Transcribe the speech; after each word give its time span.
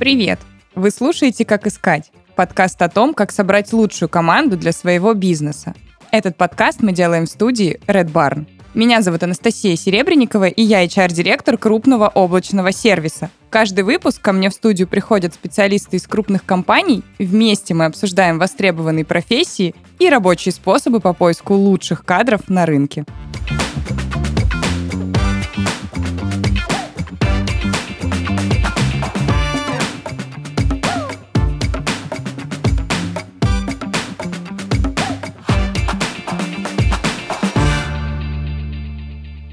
Привет! 0.00 0.40
Вы 0.74 0.90
слушаете 0.90 1.44
«Как 1.44 1.66
искать»— 1.66 2.10
подкаст 2.34 2.80
о 2.80 2.88
том, 2.88 3.12
как 3.12 3.30
собрать 3.30 3.70
лучшую 3.74 4.08
команду 4.08 4.56
для 4.56 4.72
своего 4.72 5.12
бизнеса. 5.12 5.74
Этот 6.10 6.38
подкаст 6.38 6.80
мы 6.80 6.92
делаем 6.92 7.26
в 7.26 7.28
студии 7.28 7.78
Red 7.86 8.10
Barn. 8.10 8.46
Меня 8.72 9.02
зовут 9.02 9.24
Анастасия 9.24 9.76
Серебренникова, 9.76 10.48
и 10.48 10.62
я 10.62 10.86
HR-директор 10.86 11.58
крупного 11.58 12.08
облачного 12.08 12.72
сервиса. 12.72 13.28
Каждый 13.50 13.84
выпуск 13.84 14.22
ко 14.22 14.32
мне 14.32 14.48
в 14.48 14.54
студию 14.54 14.88
приходят 14.88 15.34
специалисты 15.34 15.98
из 15.98 16.06
крупных 16.06 16.46
компаний. 16.46 17.02
Вместе 17.18 17.74
мы 17.74 17.84
обсуждаем 17.84 18.38
востребованные 18.38 19.04
профессии 19.04 19.74
и 19.98 20.08
рабочие 20.08 20.52
способы 20.54 21.00
по 21.00 21.12
поиску 21.12 21.52
лучших 21.52 22.06
кадров 22.06 22.48
на 22.48 22.64
рынке. 22.64 23.04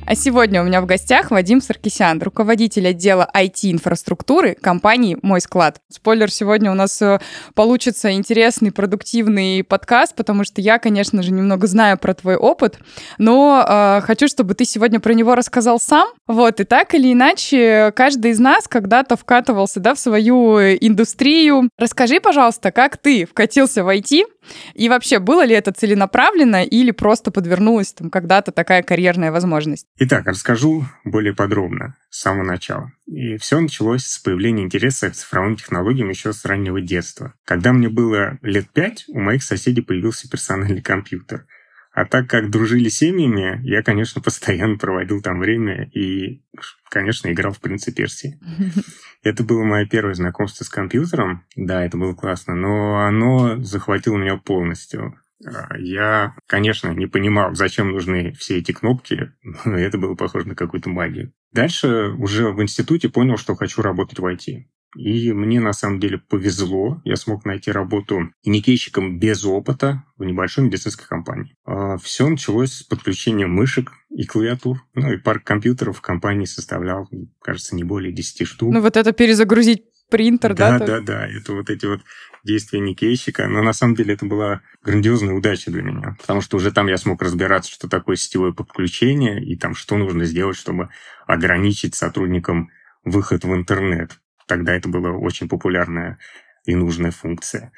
А 0.10 0.16
сегодня 0.16 0.62
у 0.62 0.66
меня 0.66 0.80
в 0.80 0.86
гостях 0.86 1.32
Вадим 1.32 1.60
Саркисян, 1.60 2.22
руководитель 2.22 2.88
отдела 2.88 3.30
IT-инфраструктуры 3.36 4.56
компании 4.56 5.18
«Мой 5.22 5.42
склад». 5.42 5.82
Спойлер, 5.90 6.32
сегодня 6.32 6.72
у 6.72 6.76
нас 6.76 7.02
э, 7.02 7.20
получится 7.56 8.14
интересный, 8.14 8.72
продуктивный 8.72 9.66
подкаст, 9.66 10.16
потому 10.16 10.46
что 10.46 10.62
я, 10.62 10.80
конечно 10.80 11.22
же, 11.24 11.34
немного 11.34 11.68
знаю 11.68 11.98
про 11.98 12.14
твой 12.14 12.38
опыт, 12.38 12.80
но 13.18 13.66
э, 13.68 14.00
хочу, 14.06 14.30
чтобы 14.30 14.54
ты 14.54 14.64
сегодня 14.64 15.02
про 15.02 15.14
него 15.14 15.36
рассказал 15.36 15.78
сам. 15.78 16.08
Вот, 16.26 16.62
и 16.62 16.64
так 16.64 16.96
или 16.96 17.12
иначе, 17.12 17.92
каждый 17.94 18.32
из 18.32 18.40
нас 18.40 18.70
когда-то 18.70 19.18
вкатывался 19.18 19.82
да, 19.82 19.94
в 19.94 20.00
свою 20.00 20.58
индустрию. 20.58 21.70
Расскажи, 21.78 22.22
пожалуйста, 22.22 22.72
как 22.72 22.96
ты 22.96 23.26
вкатился 23.26 23.84
в 23.84 23.94
IT, 23.94 24.24
и 24.74 24.90
вообще, 24.90 25.20
было 25.20 25.46
ли 25.46 25.56
это 25.56 25.72
целенаправленно 25.72 26.64
или 26.64 26.92
просто 26.92 27.32
подвернулась 27.32 27.94
там 27.94 28.10
когда-то 28.10 28.52
такая 28.52 28.84
карьерная 28.84 29.32
возможность? 29.32 29.88
Итак, 29.98 30.26
расскажу 30.26 30.86
более 31.04 31.34
подробно 31.34 31.96
с 32.10 32.22
самого 32.22 32.44
начала. 32.44 32.92
И 33.06 33.38
все 33.38 33.60
началось 33.60 34.06
с 34.06 34.18
появления 34.20 34.64
интереса 34.64 35.10
к 35.10 35.16
цифровым 35.16 35.56
технологиям 35.56 36.10
еще 36.10 36.34
с 36.34 36.46
раннего 36.46 36.82
детства. 36.82 37.34
Когда 37.46 37.74
мне 37.74 37.90
было 37.90 38.38
лет 38.42 38.70
пять, 38.72 39.06
у 39.08 39.20
моих 39.20 39.44
соседей 39.44 39.82
появился 39.82 40.30
персональный 40.30 40.82
компьютер— 40.82 41.46
а 41.98 42.06
так 42.06 42.30
как 42.30 42.52
дружили 42.52 42.90
семьями, 42.90 43.60
я, 43.64 43.82
конечно, 43.82 44.22
постоянно 44.22 44.78
проводил 44.78 45.20
там 45.20 45.40
время 45.40 45.90
и, 45.96 46.44
конечно, 46.92 47.32
играл 47.32 47.54
в 47.54 47.60
«Принца 47.60 47.92
Персии». 47.92 48.40
Это 49.24 49.44
было 49.44 49.64
мое 49.64 49.88
первое 49.88 50.14
знакомство 50.14 50.64
с 50.64 50.70
компьютером. 50.70 51.44
Да, 51.56 51.84
это 51.84 51.98
было 51.98 52.14
классно, 52.14 52.54
но 52.54 53.00
оно 53.00 53.64
захватило 53.64 54.16
меня 54.16 54.38
полностью. 54.38 55.20
А, 55.44 55.76
я, 55.76 56.36
конечно, 56.46 56.94
не 56.94 57.08
понимал, 57.08 57.56
зачем 57.56 57.92
нужны 57.92 58.32
все 58.34 58.60
эти 58.60 58.74
кнопки, 58.74 59.32
но 59.66 59.76
это 59.76 59.98
было 59.98 60.14
похоже 60.14 60.50
на 60.50 60.56
какую-то 60.56 60.92
магию. 60.92 61.34
Дальше 61.52 62.10
уже 62.20 62.52
в 62.52 62.62
институте 62.62 63.10
понял, 63.10 63.38
что 63.38 63.56
хочу 63.56 63.82
работать 63.82 64.20
в 64.20 64.26
IT. 64.26 64.66
И 64.96 65.32
мне 65.34 65.60
на 65.60 65.74
самом 65.74 66.00
деле 66.00 66.18
повезло. 66.18 67.02
Я 67.04 67.18
смог 67.18 67.46
найти 67.46 67.72
работу 67.72 68.32
никейщиком 68.46 69.20
без 69.20 69.44
опыта 69.46 70.04
в 70.18 70.24
небольшой 70.24 70.66
медицинской 70.66 71.06
компании. 71.08 71.56
А, 71.66 71.98
Все 71.98 72.28
началось 72.28 72.74
с 72.74 72.84
подключения 72.84 73.48
мышек 73.48 73.92
и 74.10 74.26
клавиатур. 74.26 74.84
Ну 74.96 75.12
и 75.12 75.18
парк 75.18 75.44
компьютеров 75.44 75.98
в 75.98 76.02
компании 76.02 76.46
составлял, 76.46 77.10
кажется, 77.42 77.76
не 77.76 77.84
более 77.84 78.14
10 78.14 78.48
штук. 78.48 78.74
Ну 78.74 78.82
вот 78.82 78.96
это 78.96 79.12
перезагрузить 79.12 79.84
принтер, 80.10 80.54
да? 80.54 80.80
Да, 80.80 80.86
да, 80.86 81.02
да. 81.02 81.28
Это 81.28 81.54
вот 81.54 81.70
эти 81.70 81.86
вот 81.86 82.02
действия 82.44 82.80
никейщика. 82.80 83.48
Но 83.48 83.62
на 83.62 83.74
самом 83.74 83.96
деле 83.96 84.14
это 84.14 84.26
была 84.26 84.62
грандиозная 84.84 85.34
удача 85.34 85.70
для 85.70 85.82
меня. 85.82 86.16
Потому 86.20 86.42
что 86.42 86.58
уже 86.58 86.72
там 86.72 86.88
я 86.88 86.98
смог 86.98 87.22
разбираться, 87.22 87.72
что 87.72 87.90
такое 87.90 88.16
сетевое 88.16 88.54
подключение 88.54 89.44
и 89.44 89.58
там 89.58 89.76
что 89.76 89.98
нужно 89.98 90.26
сделать, 90.26 90.58
чтобы 90.58 90.90
ограничить 91.26 91.96
сотрудникам 91.96 92.70
выход 93.04 93.44
в 93.44 93.54
интернет. 93.54 94.20
Тогда 94.48 94.74
это 94.74 94.90
была 94.90 95.12
очень 95.12 95.48
популярная 95.48 96.18
и 96.66 96.76
нужная 96.76 97.12
функция. 97.12 97.72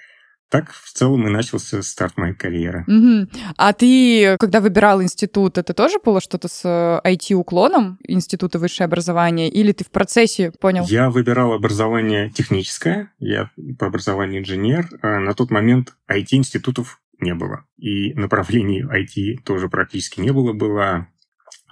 Так 0.50 0.72
в 0.72 0.92
целом 0.92 1.28
и 1.28 1.30
начался 1.30 1.84
старт 1.84 2.18
моей 2.18 2.34
карьеры. 2.34 2.84
Угу. 2.88 3.30
А 3.58 3.74
ты, 3.74 4.36
когда 4.40 4.62
выбирал 4.62 5.02
институт, 5.02 5.60
это 5.60 5.76
тоже 5.76 6.00
было 6.04 6.20
что-то 6.22 6.48
с 6.48 6.66
IT-уклоном, 7.06 8.00
э, 8.02 8.14
института 8.14 8.58
высшее 8.58 8.86
образование, 8.86 9.48
или 9.48 9.74
ты 9.74 9.84
в 9.84 9.92
процессе 9.92 10.52
понял? 10.60 10.86
Я 10.88 11.12
выбирал 11.12 11.54
образование 11.54 12.32
техническое, 12.32 13.14
я 13.20 13.52
по 13.78 13.86
образованию 13.86 14.42
инженер. 14.42 14.90
А 15.04 15.20
на 15.20 15.36
тот 15.36 15.52
момент 15.52 15.94
IT-институтов 16.10 17.00
не 17.20 17.36
было. 17.36 17.66
И 17.78 18.16
направлений 18.16 18.84
IT 18.84 19.44
тоже 19.44 19.70
практически 19.70 20.20
не 20.20 20.32
было. 20.32 20.54
Была 20.54 21.10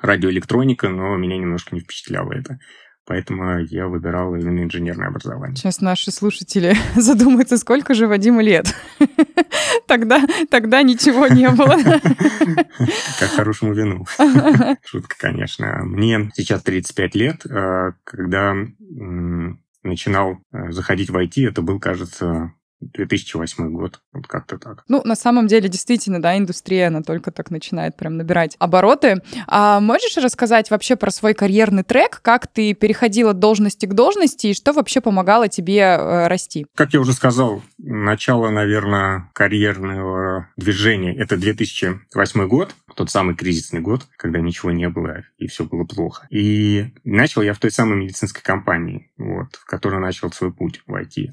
радиоэлектроника, 0.02 0.90
но 0.90 1.18
меня 1.18 1.38
немножко 1.38 1.74
не 1.74 1.81
впечатляло 1.81 2.31
это. 2.31 2.59
Поэтому 3.07 3.59
я 3.59 3.88
выбирал 3.88 4.35
именно 4.35 4.62
инженерное 4.63 5.07
образование. 5.07 5.56
Сейчас 5.56 5.79
наши 5.79 6.12
слушатели 6.12 6.75
задумаются, 6.95 7.57
сколько 7.57 7.94
же 7.94 8.06
Вадиму 8.07 8.41
лет. 8.41 8.75
Тогда, 9.88 10.22
тогда 10.50 10.81
ничего 10.81 11.28
не 11.28 11.50
было. 11.50 11.78
Как 13.19 13.29
хорошему 13.29 13.73
вину. 13.73 14.06
Шутка, 14.85 15.16
конечно. 15.18 15.79
Мне 15.85 16.29
сейчас 16.35 16.62
35 16.63 17.16
лет. 17.16 17.45
Э, 17.45 17.94
когда 18.03 18.53
начинал 19.84 20.39
э, 20.51 20.72
заходить 20.72 21.09
в 21.09 21.16
IT, 21.16 21.47
это 21.47 21.62
был, 21.62 21.79
кажется, 21.79 22.51
2008 22.82 23.72
год, 23.72 24.02
вот 24.14 24.28
как-то 24.28 24.58
так. 24.58 24.84
Ну, 24.88 25.02
на 25.04 25.16
самом 25.16 25.48
деле, 25.48 25.70
действительно, 25.70 26.22
да, 26.22 26.38
индустрия, 26.38 26.88
она 26.88 27.02
только 27.02 27.32
так 27.32 27.52
начинает 27.52 27.96
прям 27.96 28.18
набирать 28.18 28.56
обороты. 28.60 29.22
А 29.48 29.80
можешь 29.80 30.18
рассказать 30.18 30.70
вообще 30.70 30.96
про 30.96 31.12
свой 31.12 31.34
карьерный 31.34 31.84
трек, 31.84 32.20
как 32.22 32.48
ты 32.48 32.74
переходила 32.74 33.32
от 33.32 33.40
должности 33.40 33.86
к 33.86 33.94
должности 33.94 34.48
и 34.48 34.54
что 34.54 34.74
вообще 34.74 35.02
помогало 35.02 35.48
тебе 35.48 35.80
э, 35.80 36.28
расти? 36.28 36.68
Как 36.76 36.94
я 36.94 37.00
уже 37.02 37.14
сказал, 37.14 37.62
начало, 37.78 38.50
наверное, 38.50 39.30
карьерного 39.34 40.50
движения— 40.58 41.16
это 41.18 41.38
2008 41.38 42.48
год, 42.48 42.76
тот 42.96 43.10
самый 43.12 43.36
кризисный 43.36 43.80
год, 43.80 44.06
когда 44.18 44.40
ничего 44.40 44.72
не 44.72 44.90
было 44.90 45.24
и 45.38 45.48
все 45.48 45.64
было 45.66 45.84
плохо. 45.84 46.28
И 46.30 46.88
начал 47.04 47.42
я 47.42 47.54
в 47.54 47.60
той 47.60 47.72
самой 47.72 47.98
медицинской 47.98 48.42
компании, 48.42 49.12
вот, 49.18 49.56
в 49.56 49.66
которой 49.66 50.00
начал 50.00 50.32
свой 50.32 50.52
путь 50.52 50.82
в 50.88 50.94
IT. 50.94 51.28
А 51.28 51.32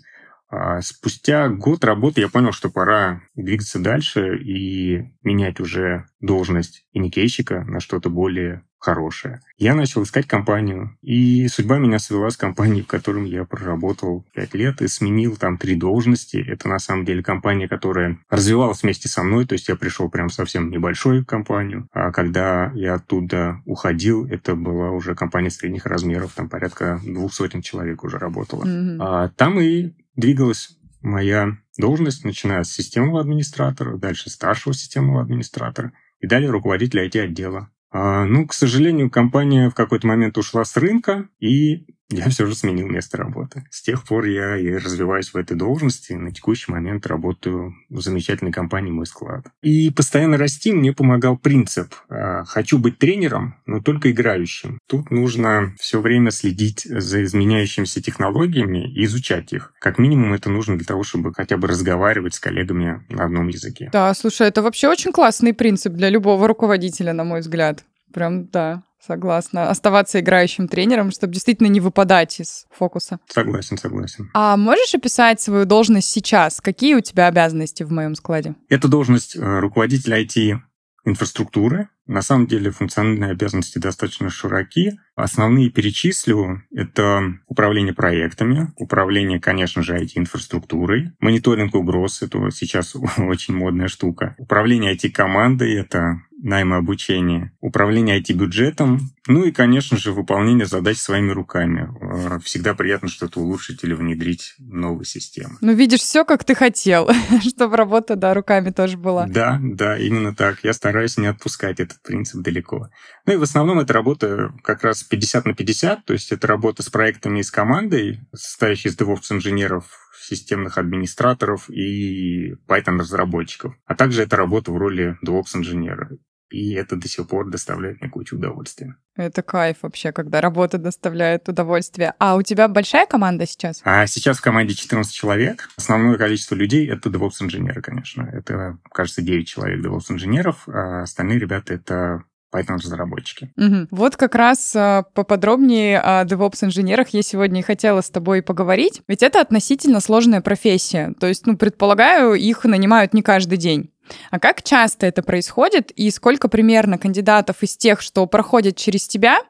спустя 0.80 1.48
год 1.48 1.84
работы 1.84 2.20
я 2.20 2.28
понял, 2.28 2.52
что 2.52 2.70
пора 2.70 3.22
двигаться 3.34 3.78
дальше 3.78 4.36
и 4.38 5.12
менять 5.22 5.60
уже 5.60 6.06
должность 6.20 6.86
иникейщика 6.92 7.64
на 7.64 7.80
что-то 7.80 8.10
более 8.10 8.62
хорошее. 8.84 9.40
Я 9.56 9.74
начал 9.74 10.02
искать 10.02 10.26
компанию, 10.26 10.96
и 11.00 11.48
судьба 11.48 11.78
меня 11.78 11.98
свела 11.98 12.28
с 12.28 12.36
компанией, 12.36 12.82
в 12.82 12.86
которой 12.86 13.28
я 13.30 13.44
проработал 13.44 14.26
5 14.34 14.54
лет 14.54 14.82
и 14.82 14.88
сменил 14.88 15.36
там 15.36 15.56
три 15.56 15.74
должности. 15.74 16.36
Это 16.36 16.68
на 16.68 16.78
самом 16.78 17.06
деле 17.06 17.22
компания, 17.22 17.66
которая 17.66 18.18
развивалась 18.28 18.82
вместе 18.82 19.08
со 19.08 19.22
мной, 19.22 19.46
то 19.46 19.54
есть 19.54 19.68
я 19.68 19.76
пришел 19.76 20.10
прям 20.10 20.28
совсем 20.28 20.70
небольшую 20.70 21.24
компанию, 21.24 21.88
а 21.92 22.12
когда 22.12 22.70
я 22.74 22.94
оттуда 22.94 23.62
уходил, 23.64 24.26
это 24.26 24.54
была 24.54 24.90
уже 24.90 25.14
компания 25.14 25.50
средних 25.50 25.86
размеров, 25.86 26.32
там 26.34 26.50
порядка 26.50 27.00
двух 27.04 27.32
сотен 27.32 27.62
человек 27.62 28.04
уже 28.04 28.18
работало. 28.18 28.64
Mm-hmm. 28.64 28.96
А, 29.00 29.28
там 29.30 29.58
и 29.60 29.94
двигалась 30.16 30.76
моя 31.02 31.58
должность, 31.78 32.24
начиная 32.24 32.64
с 32.64 32.72
системного 32.72 33.20
администратора, 33.20 33.96
дальше 33.96 34.30
старшего 34.30 34.74
системного 34.74 35.22
администратора 35.22 35.92
и 36.20 36.26
далее 36.26 36.50
руководителя 36.50 37.06
IT-отдела. 37.06 37.70
А, 37.90 38.24
ну, 38.24 38.46
к 38.46 38.54
сожалению, 38.54 39.10
компания 39.10 39.70
в 39.70 39.74
какой-то 39.74 40.06
момент 40.06 40.36
ушла 40.38 40.64
с 40.64 40.76
рынка, 40.76 41.28
и 41.38 41.86
я 42.10 42.28
все 42.28 42.46
же 42.46 42.54
сменил 42.54 42.88
место 42.88 43.16
работы. 43.16 43.64
С 43.70 43.82
тех 43.82 44.04
пор 44.04 44.26
я 44.26 44.56
и 44.56 44.70
развиваюсь 44.72 45.30
в 45.30 45.36
этой 45.36 45.56
должности. 45.56 46.12
На 46.12 46.32
текущий 46.32 46.70
момент 46.70 47.06
работаю 47.06 47.74
в 47.88 48.00
замечательной 48.00 48.52
компании 48.52 48.90
«Мой 48.90 49.06
склад». 49.06 49.46
И 49.62 49.90
постоянно 49.90 50.36
расти 50.36 50.72
мне 50.72 50.92
помогал 50.92 51.36
принцип 51.36 51.94
а, 52.08 52.44
«хочу 52.44 52.78
быть 52.78 52.98
тренером, 52.98 53.56
но 53.66 53.80
только 53.80 54.10
играющим». 54.10 54.78
Тут 54.86 55.10
нужно 55.10 55.74
все 55.78 56.00
время 56.00 56.30
следить 56.30 56.82
за 56.84 57.24
изменяющимися 57.24 58.02
технологиями 58.02 58.92
и 58.92 59.04
изучать 59.04 59.52
их. 59.52 59.72
Как 59.80 59.98
минимум 59.98 60.34
это 60.34 60.50
нужно 60.50 60.76
для 60.76 60.86
того, 60.86 61.04
чтобы 61.04 61.32
хотя 61.32 61.56
бы 61.56 61.68
разговаривать 61.68 62.34
с 62.34 62.40
коллегами 62.40 63.04
на 63.08 63.24
одном 63.24 63.48
языке. 63.48 63.88
Да, 63.92 64.12
слушай, 64.14 64.46
это 64.46 64.62
вообще 64.62 64.88
очень 64.88 65.12
классный 65.12 65.54
принцип 65.54 65.94
для 65.94 66.10
любого 66.10 66.46
руководителя, 66.46 67.12
на 67.12 67.24
мой 67.24 67.40
взгляд. 67.40 67.84
Прям, 68.12 68.46
да, 68.46 68.84
Согласна. 69.06 69.68
Оставаться 69.68 70.20
играющим 70.20 70.68
тренером, 70.68 71.10
чтобы 71.10 71.32
действительно 71.32 71.66
не 71.68 71.80
выпадать 71.80 72.40
из 72.40 72.66
фокуса. 72.70 73.18
Согласен, 73.28 73.76
согласен. 73.76 74.30
А 74.34 74.56
можешь 74.56 74.94
описать 74.94 75.40
свою 75.40 75.66
должность 75.66 76.08
сейчас? 76.08 76.60
Какие 76.60 76.94
у 76.94 77.00
тебя 77.00 77.26
обязанности 77.26 77.82
в 77.82 77.92
моем 77.92 78.14
складе? 78.14 78.54
Это 78.68 78.88
должность 78.88 79.36
э, 79.36 79.58
руководителя 79.58 80.22
IT 80.22 80.58
инфраструктуры. 81.04 81.88
На 82.06 82.22
самом 82.22 82.46
деле 82.46 82.70
функциональные 82.70 83.30
обязанности 83.30 83.78
достаточно 83.78 84.28
широки. 84.28 84.98
Основные 85.16 85.70
перечислю— 85.70 86.62
это 86.74 87.38
управление 87.46 87.94
проектами, 87.94 88.72
управление, 88.76 89.40
конечно 89.40 89.82
же, 89.82 89.96
IT-инфраструктурой, 89.96 91.12
мониторинг 91.20 91.74
угроз— 91.74 92.20
это 92.22 92.50
сейчас 92.50 92.94
очень 93.18 93.54
модная 93.54 93.88
штука, 93.88 94.34
управление 94.38 94.94
IT-командой— 94.94 95.74
это 95.76 96.20
найма 96.44 96.76
обучения, 96.76 97.52
управление 97.60 98.20
IT-бюджетом, 98.20 99.12
ну 99.26 99.44
и, 99.44 99.50
конечно 99.50 99.96
же, 99.96 100.12
выполнение 100.12 100.66
задач 100.66 100.98
своими 100.98 101.30
руками. 101.30 101.88
Э, 102.00 102.38
всегда 102.44 102.74
приятно 102.74 103.08
что-то 103.08 103.40
улучшить 103.40 103.82
или 103.82 103.94
внедрить 103.94 104.54
новые 104.58 105.06
системы. 105.06 105.56
Ну, 105.62 105.72
видишь, 105.72 106.00
все 106.00 106.24
как 106.24 106.44
ты 106.44 106.54
хотел, 106.54 107.08
чтобы 107.48 107.76
работа, 107.76 108.16
да, 108.16 108.34
руками 108.34 108.70
тоже 108.70 108.98
была. 108.98 109.26
Да, 109.26 109.58
да, 109.62 109.96
именно 109.96 110.34
так. 110.34 110.58
Я 110.62 110.74
стараюсь 110.74 111.16
не 111.16 111.26
отпускать 111.26 111.80
этот 111.94 112.02
принцип 112.02 112.42
далеко. 112.42 112.88
Ну 113.26 113.32
и 113.32 113.36
в 113.36 113.42
основном 113.42 113.80
это 113.80 113.92
работа 113.92 114.52
как 114.62 114.84
раз 114.84 115.02
50 115.02 115.46
на 115.46 115.54
50, 115.54 116.04
то 116.04 116.12
есть 116.12 116.32
это 116.32 116.46
работа 116.46 116.82
с 116.82 116.90
проектами 116.90 117.40
и 117.40 117.42
с 117.42 117.50
командой, 117.50 118.20
состоящей 118.34 118.88
из 118.88 118.96
DevOps-инженеров, 118.96 119.84
системных 120.20 120.78
администраторов 120.78 121.68
и 121.70 122.54
Python-разработчиков. 122.68 123.74
А 123.86 123.94
также 123.94 124.22
это 124.22 124.36
работа 124.36 124.72
в 124.72 124.76
роли 124.76 125.16
DevOps-инженера 125.24 126.10
и 126.54 126.72
это 126.74 126.96
до 126.96 127.08
сих 127.08 127.26
пор 127.26 127.50
доставляет 127.50 128.00
мне 128.00 128.08
кучу 128.08 128.36
удовольствия. 128.36 128.96
Это 129.16 129.42
кайф 129.42 129.78
вообще, 129.82 130.12
когда 130.12 130.40
работа 130.40 130.78
доставляет 130.78 131.48
удовольствие. 131.48 132.14
А 132.18 132.36
у 132.36 132.42
тебя 132.42 132.68
большая 132.68 133.06
команда 133.06 133.46
сейчас? 133.46 133.80
А 133.84 134.06
сейчас 134.06 134.38
в 134.38 134.42
команде 134.42 134.74
14 134.74 135.12
человек. 135.12 135.68
Основное 135.76 136.16
количество 136.16 136.54
людей— 136.54 136.88
это 136.90 137.10
DevOps-инженеры, 137.10 137.82
конечно. 137.82 138.22
Это, 138.32 138.78
кажется, 138.92 139.22
9 139.22 139.46
человек 139.46 139.84
DevOps-инженеров, 139.84 140.68
а 140.68 141.02
остальные 141.02 141.38
ребята— 141.38 141.74
это 141.74 142.24
Python-разработчики. 142.54 143.52
Угу. 143.56 143.88
Вот 143.90 144.16
как 144.16 144.34
раз 144.36 144.74
а, 144.76 145.02
поподробнее 145.14 145.98
о 145.98 146.24
DevOps-инженерах 146.24 147.08
я 147.08 147.22
сегодня 147.22 147.60
и 147.60 147.64
хотела 147.64 148.00
с 148.00 148.10
тобой 148.10 148.42
поговорить. 148.42 149.02
Ведь 149.08 149.22
это 149.22 149.40
относительно 149.40 150.00
сложная 150.00 150.40
профессия. 150.40 151.14
То 151.18 151.26
есть, 151.26 151.46
ну, 151.46 151.56
предполагаю, 151.56 152.34
их 152.34 152.64
нанимают 152.64 153.12
не 153.12 153.22
каждый 153.22 153.58
день. 153.58 153.90
А 154.30 154.38
как 154.38 154.62
часто 154.62 155.06
это 155.06 155.22
происходит 155.22 155.90
и 155.92 156.10
сколько 156.10 156.48
примерно 156.48 156.98
кандидатов 156.98 157.62
из 157.62 157.76
тех, 157.76 158.00
что 158.00 158.26
проходят 158.26 158.76
через 158.76 159.06
тебя, 159.06 159.40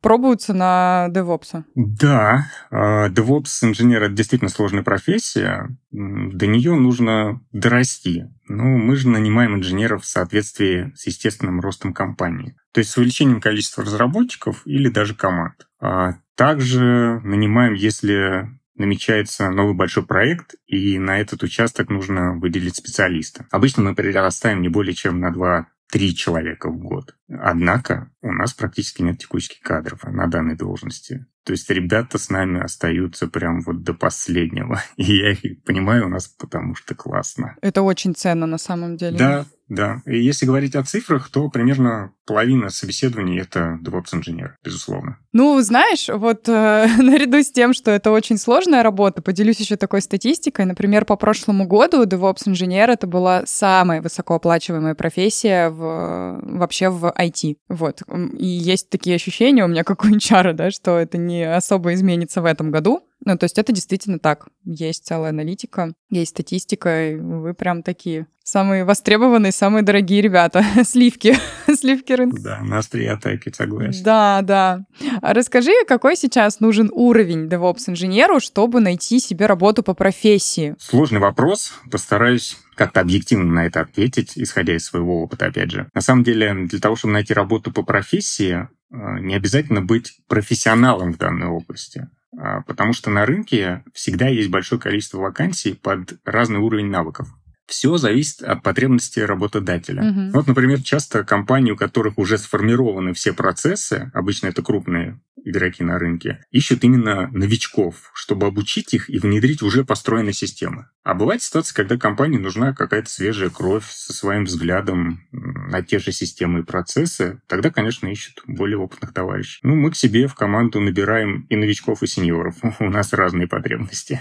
пробуются 0.00 0.54
на 0.54 1.08
DevOps? 1.10 1.64
Да, 1.74 2.46
а, 2.70 3.08
DevOps-инженер— 3.08 4.02
это 4.04 4.14
действительно 4.14 4.50
сложная 4.50 4.82
профессия. 4.82 5.76
До 5.90 6.46
нее 6.46 6.74
нужно 6.74 7.40
дорасти. 7.52 8.26
Ну, 8.48 8.78
мы 8.78 8.96
же 8.96 9.08
нанимаем 9.08 9.56
инженеров 9.56 10.04
в 10.04 10.06
соответствии 10.06 10.92
с 10.96 11.06
естественным 11.06 11.60
ростом 11.60 11.92
компании. 11.92 12.56
То 12.72 12.78
есть 12.78 12.90
с 12.90 12.96
увеличением 12.96 13.40
количества 13.40 13.84
разработчиков 13.84 14.62
или 14.64 14.88
даже 14.88 15.14
команд. 15.14 15.66
А 15.80 16.14
также 16.34 17.20
нанимаем, 17.24 17.74
если 17.74 18.48
намечается 18.78 19.50
новый 19.50 19.74
большой 19.74 20.06
проект, 20.06 20.54
и 20.66 20.98
на 20.98 21.20
этот 21.20 21.42
участок 21.42 21.90
нужно 21.90 22.34
выделить 22.38 22.76
специалиста. 22.76 23.46
Обычно 23.50 23.82
мы 23.82 23.94
прирастаем 23.94 24.62
не 24.62 24.68
более 24.68 24.94
чем 24.94 25.20
на 25.20 25.32
2-3 25.32 26.08
человека 26.14 26.70
в 26.70 26.78
год. 26.78 27.17
Однако 27.28 28.10
у 28.22 28.32
нас 28.32 28.54
практически 28.54 29.02
нет 29.02 29.18
текущих 29.18 29.60
кадров 29.60 30.04
на 30.04 30.26
данной 30.26 30.56
должности. 30.56 31.26
То 31.44 31.52
есть 31.52 31.70
ребята 31.70 32.18
с 32.18 32.28
нами 32.28 32.60
остаются 32.60 33.26
прям 33.26 33.62
вот 33.62 33.82
до 33.82 33.94
последнего. 33.94 34.82
И 34.96 35.16
я 35.16 35.32
их 35.32 35.62
понимаю 35.64 36.06
у 36.06 36.08
нас 36.10 36.28
потому 36.28 36.74
что 36.74 36.94
классно. 36.94 37.56
Это 37.62 37.82
очень 37.82 38.14
ценно 38.14 38.46
на 38.46 38.58
самом 38.58 38.96
деле. 38.96 39.16
Да, 39.16 39.46
да. 39.68 40.02
И 40.06 40.18
если 40.18 40.46
говорить 40.46 40.74
о 40.74 40.82
цифрах, 40.82 41.28
то 41.30 41.48
примерно 41.48 42.12
половина 42.26 42.70
собеседований— 42.70 43.40
это 43.40 43.78
DevOps-инженер, 43.82 44.56
безусловно. 44.64 45.18
Ну, 45.32 45.60
знаешь, 45.60 46.08
вот 46.08 46.48
э, 46.48 46.86
наряду 46.98 47.42
с 47.42 47.50
тем, 47.50 47.74
что 47.74 47.90
это 47.90 48.10
очень 48.10 48.38
сложная 48.38 48.82
работа, 48.82 49.22
поделюсь 49.22 49.60
еще 49.60 49.76
такой 49.76 50.00
статистикой. 50.02 50.64
Например, 50.64 51.04
по 51.04 51.16
прошлому 51.16 51.66
году 51.66 52.04
DevOps-инженер— 52.04 52.90
это 52.90 53.06
была 53.06 53.42
самая 53.46 54.00
высокооплачиваемая 54.00 54.94
профессия 54.94 55.68
в, 55.68 56.40
вообще 56.42 56.88
в 56.88 57.10
IT. 57.18 57.56
Вот. 57.68 58.02
И 58.38 58.46
есть 58.46 58.90
такие 58.90 59.16
ощущения 59.16 59.64
у 59.64 59.68
меня, 59.68 59.84
как 59.84 60.04
у 60.04 60.08
HR, 60.08 60.52
да, 60.52 60.70
что 60.70 60.98
это 60.98 61.18
не 61.18 61.42
особо 61.42 61.94
изменится 61.94 62.40
в 62.42 62.44
этом 62.44 62.70
году. 62.70 63.02
Ну, 63.24 63.36
то 63.36 63.44
есть 63.44 63.58
это 63.58 63.72
действительно 63.72 64.18
так. 64.18 64.46
Есть 64.64 65.04
целая 65.04 65.30
аналитика, 65.30 65.92
есть 66.08 66.30
статистика, 66.30 67.10
и 67.10 67.16
вы 67.16 67.52
прям 67.52 67.82
такие 67.82 68.26
самые 68.44 68.84
востребованные, 68.84 69.52
самые 69.52 69.82
дорогие 69.82 70.22
ребята. 70.22 70.64
Сливки. 70.84 71.36
Сливки 71.74 72.12
рынка. 72.12 72.40
Да, 72.40 72.60
на 72.62 72.78
острие 72.78 73.10
атаки, 73.10 73.52
согласен. 73.54 74.02
Да, 74.04 74.40
да. 74.42 74.84
А 75.20 75.34
расскажи, 75.34 75.72
какой 75.86 76.16
сейчас 76.16 76.60
нужен 76.60 76.90
уровень 76.92 77.48
DevOps-инженеру, 77.48 78.40
чтобы 78.40 78.80
найти 78.80 79.18
себе 79.18 79.46
работу 79.46 79.82
по 79.82 79.94
профессии? 79.94 80.76
Сложный 80.78 81.20
вопрос. 81.20 81.72
Постараюсь 81.90 82.56
как-то 82.78 83.00
объективно 83.00 83.52
на 83.52 83.66
это 83.66 83.80
ответить, 83.80 84.32
исходя 84.36 84.74
из 84.76 84.84
своего 84.84 85.22
опыта, 85.22 85.46
опять 85.46 85.72
же. 85.72 85.88
На 85.94 86.00
самом 86.00 86.22
деле, 86.22 86.54
для 86.66 86.78
того, 86.78 86.96
чтобы 86.96 87.12
найти 87.12 87.34
работу 87.34 87.72
по 87.72 87.82
профессии, 87.82 88.68
э, 88.90 89.18
не 89.20 89.34
обязательно 89.34 89.82
быть 89.82 90.20
профессионалом 90.28 91.12
в 91.12 91.18
данной 91.18 91.48
области. 91.48 92.08
А, 92.36 92.62
потому 92.62 92.92
что 92.92 93.10
на 93.10 93.26
рынке 93.26 93.82
всегда 93.92 94.28
есть 94.28 94.50
большое 94.50 94.80
количество 94.80 95.18
вакансий 95.18 95.74
под 95.74 96.18
разный 96.24 96.58
уровень 96.58 96.90
навыков. 96.90 97.28
Все 97.68 97.98
зависит 97.98 98.42
от 98.42 98.62
потребностей 98.62 99.22
работодателя. 99.22 100.02
Угу. 100.02 100.30
Вот, 100.32 100.46
например, 100.46 100.82
часто 100.82 101.22
компании, 101.22 101.72
у 101.72 101.76
которых 101.76 102.16
уже 102.16 102.38
сформированы 102.38 103.12
все 103.12 103.34
процессы, 103.34 104.10
обычно 104.14 104.46
это 104.46 104.62
крупные 104.62 105.20
игроки 105.44 105.84
на 105.84 105.98
рынке, 105.98 106.44
ищут 106.50 106.82
именно 106.82 107.28
новичков, 107.28 108.10
чтобы 108.14 108.46
обучить 108.46 108.94
их 108.94 109.10
и 109.10 109.18
внедрить 109.18 109.62
уже 109.62 109.84
построенные 109.84 110.32
системы. 110.32 110.86
А 111.04 111.12
бывает 111.12 111.42
ситуация, 111.42 111.74
когда 111.74 111.98
компании 111.98 112.38
нужна 112.38 112.72
какая-то 112.72 113.10
свежая 113.10 113.50
кровь 113.50 113.84
со 113.86 114.14
своим 114.14 114.44
взглядом 114.44 115.20
на 115.68 115.82
те 115.82 115.98
же 115.98 116.12
системы 116.12 116.60
и 116.60 116.62
процессы, 116.62 117.40
тогда, 117.46 117.70
конечно, 117.70 118.08
ищут 118.08 118.42
более 118.46 118.78
опытных 118.78 119.12
товарищей. 119.12 119.60
Ну, 119.62 119.74
мы 119.74 119.90
к 119.90 119.96
себе 119.96 120.26
в 120.26 120.34
команду 120.34 120.80
набираем 120.80 121.46
и 121.48 121.56
новичков, 121.56 122.02
и 122.02 122.06
сеньоров. 122.06 122.56
У 122.80 122.90
нас 122.90 123.12
разные 123.12 123.46
потребности. 123.46 124.20